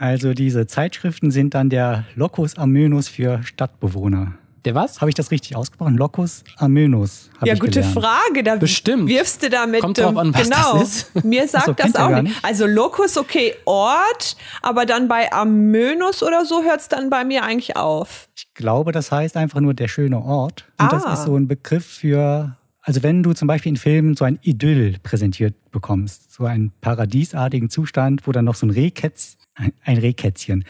[0.00, 4.34] Also diese Zeitschriften sind dann der Locus Amönus für Stadtbewohner.
[4.68, 5.00] Der was?
[5.00, 5.96] Habe ich das richtig ausgesprochen?
[5.96, 7.30] Locus Amönus.
[7.42, 7.94] Ja, gute gelernt.
[7.94, 8.42] Frage.
[8.44, 9.08] Da Bestimmt.
[9.08, 9.80] Wirfst du damit.
[9.80, 10.80] Kommt drauf an, was genau.
[10.80, 11.24] das ist.
[11.24, 12.24] Mir sagt so, das auch nicht.
[12.24, 12.44] nicht.
[12.44, 17.44] Also Locus, okay, Ort, aber dann bei Amönus oder so hört es dann bei mir
[17.44, 18.28] eigentlich auf.
[18.36, 20.66] Ich glaube, das heißt einfach nur der schöne Ort.
[20.78, 20.88] Und ah.
[20.90, 24.38] das ist so ein Begriff für also wenn du zum Beispiel in Filmen so ein
[24.42, 30.64] Idyll präsentiert bekommst, so einen paradiesartigen Zustand, wo dann noch so ein Rehkätz, ein Rehkätzchen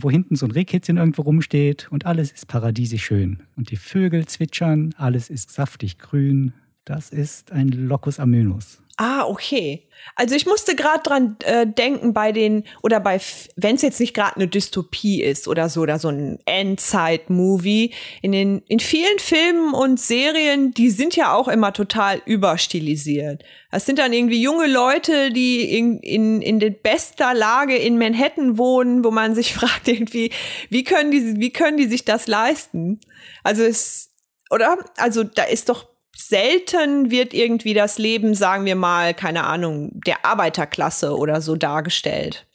[0.00, 3.42] wo hinten so ein Rehkätzchen irgendwo rumsteht und alles ist paradiesisch schön.
[3.56, 6.52] Und die Vögel zwitschern, alles ist saftig grün.
[6.84, 8.81] Das ist ein Locus amönus.
[8.96, 9.88] Ah, okay.
[10.16, 13.20] Also ich musste gerade dran äh, denken bei den oder bei
[13.56, 18.32] wenn es jetzt nicht gerade eine Dystopie ist oder so oder so ein Endzeit-Movie in
[18.32, 23.44] den in vielen Filmen und Serien, die sind ja auch immer total überstilisiert.
[23.70, 28.58] Das sind dann irgendwie junge Leute, die in in in der bester Lage in Manhattan
[28.58, 30.30] wohnen, wo man sich fragt irgendwie,
[30.68, 33.00] wie können die wie können die sich das leisten?
[33.42, 34.10] Also es
[34.50, 35.91] oder also da ist doch
[36.28, 42.46] selten wird irgendwie das Leben, sagen wir mal, keine Ahnung, der Arbeiterklasse oder so dargestellt.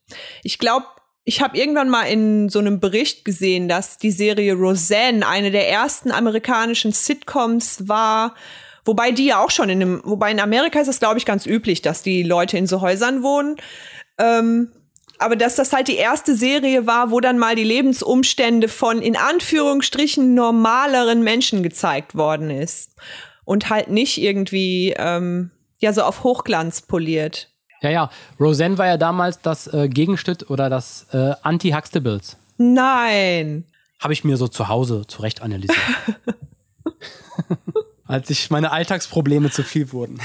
[0.43, 0.85] Ich glaube,
[1.23, 5.69] ich habe irgendwann mal in so einem Bericht gesehen, dass die Serie Roseanne eine der
[5.69, 8.33] ersten amerikanischen Sitcoms war,
[8.85, 11.45] wobei die ja auch schon in einem, wobei in Amerika ist es, glaube ich, ganz
[11.45, 13.57] üblich, dass die Leute in so Häusern wohnen.
[14.17, 14.71] Ähm,
[15.19, 19.17] aber dass das halt die erste Serie war, wo dann mal die Lebensumstände von in
[19.17, 22.91] Anführungsstrichen normaleren Menschen gezeigt worden ist
[23.47, 27.49] und halt nicht irgendwie ähm, ja so auf Hochglanz poliert.
[27.81, 28.11] Ja, ja.
[28.39, 32.35] Roseanne war ja damals das äh, Gegenstück oder das äh, Anti-Huxtables.
[32.57, 33.63] Nein.
[33.99, 35.79] Habe ich mir so zu Hause zurecht analysiert.
[38.05, 40.19] Als ich meine Alltagsprobleme zu viel wurden.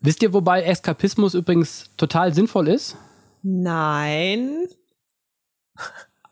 [0.00, 2.96] Wisst ihr, wobei Eskapismus übrigens total sinnvoll ist?
[3.42, 4.68] Nein.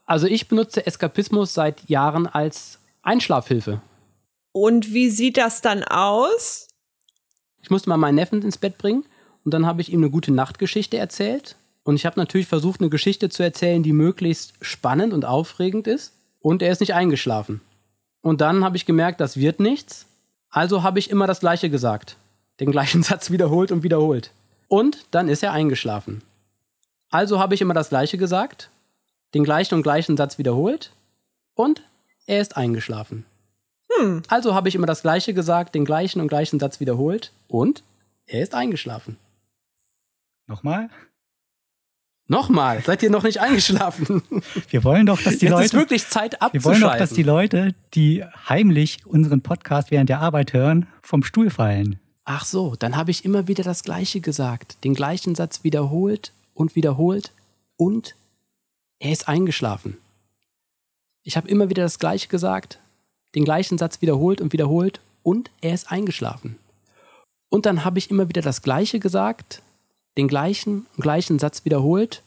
[0.06, 3.80] Also ich benutze Eskapismus seit Jahren als Einschlafhilfe.
[4.52, 6.68] Und wie sieht das dann aus?
[7.62, 9.04] Ich musste mal meinen Neffen ins Bett bringen
[9.44, 11.56] und dann habe ich ihm eine gute Nachtgeschichte erzählt.
[11.82, 16.12] Und ich habe natürlich versucht, eine Geschichte zu erzählen, die möglichst spannend und aufregend ist.
[16.40, 17.60] Und er ist nicht eingeschlafen.
[18.22, 20.06] Und dann habe ich gemerkt, das wird nichts.
[20.50, 22.16] Also habe ich immer das Gleiche gesagt.
[22.60, 24.30] Den gleichen Satz wiederholt und wiederholt.
[24.68, 26.22] Und dann ist er eingeschlafen.
[27.10, 28.70] Also habe ich immer das Gleiche gesagt,
[29.34, 30.92] den gleichen und gleichen Satz wiederholt
[31.54, 31.82] und
[32.26, 33.26] er ist eingeschlafen.
[33.98, 34.22] Hm.
[34.28, 37.82] Also habe ich immer das Gleiche gesagt, den gleichen und gleichen Satz wiederholt und
[38.26, 39.16] er ist eingeschlafen.
[40.46, 40.88] Nochmal?
[42.30, 44.22] Nochmal, seid ihr noch nicht eingeschlafen?
[44.70, 45.64] Wir wollen doch, dass die Jetzt Leute.
[45.64, 46.62] ist wirklich Zeit abzuschalten.
[46.62, 51.24] Wir wollen doch, dass die Leute, die heimlich unseren Podcast während der Arbeit hören, vom
[51.24, 51.98] Stuhl fallen.
[52.24, 56.76] Ach so, dann habe ich immer wieder das Gleiche gesagt, den gleichen Satz wiederholt und
[56.76, 57.32] wiederholt
[57.76, 58.14] und
[59.00, 59.96] er ist eingeschlafen.
[61.24, 62.78] Ich habe immer wieder das Gleiche gesagt,
[63.34, 66.58] den gleichen Satz wiederholt und wiederholt und er ist eingeschlafen.
[67.48, 69.62] Und dann habe ich immer wieder das Gleiche gesagt,
[70.16, 72.22] den gleichen und gleichen Satz wiederholt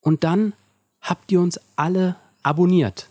[0.00, 0.52] und dann
[1.00, 3.08] habt ihr uns alle abonniert.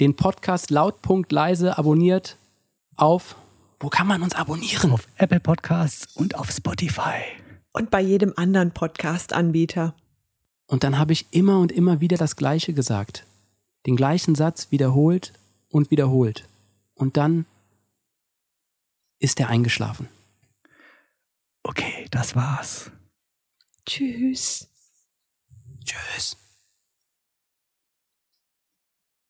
[0.00, 2.36] Den Podcast laut.leise abonniert
[2.96, 3.36] auf,
[3.78, 4.92] wo kann man uns abonnieren?
[4.92, 7.22] Auf Apple Podcasts und auf Spotify.
[7.72, 9.94] Und bei jedem anderen Podcast-Anbieter.
[10.66, 13.24] Und dann habe ich immer und immer wieder das Gleiche gesagt.
[13.86, 15.32] Den gleichen Satz wiederholt
[15.72, 16.48] und wiederholt.
[16.94, 17.46] Und dann
[19.18, 20.08] ist er eingeschlafen.
[21.64, 22.90] Okay, das war's.
[23.86, 24.68] Tschüss.
[25.84, 26.41] Tschüss.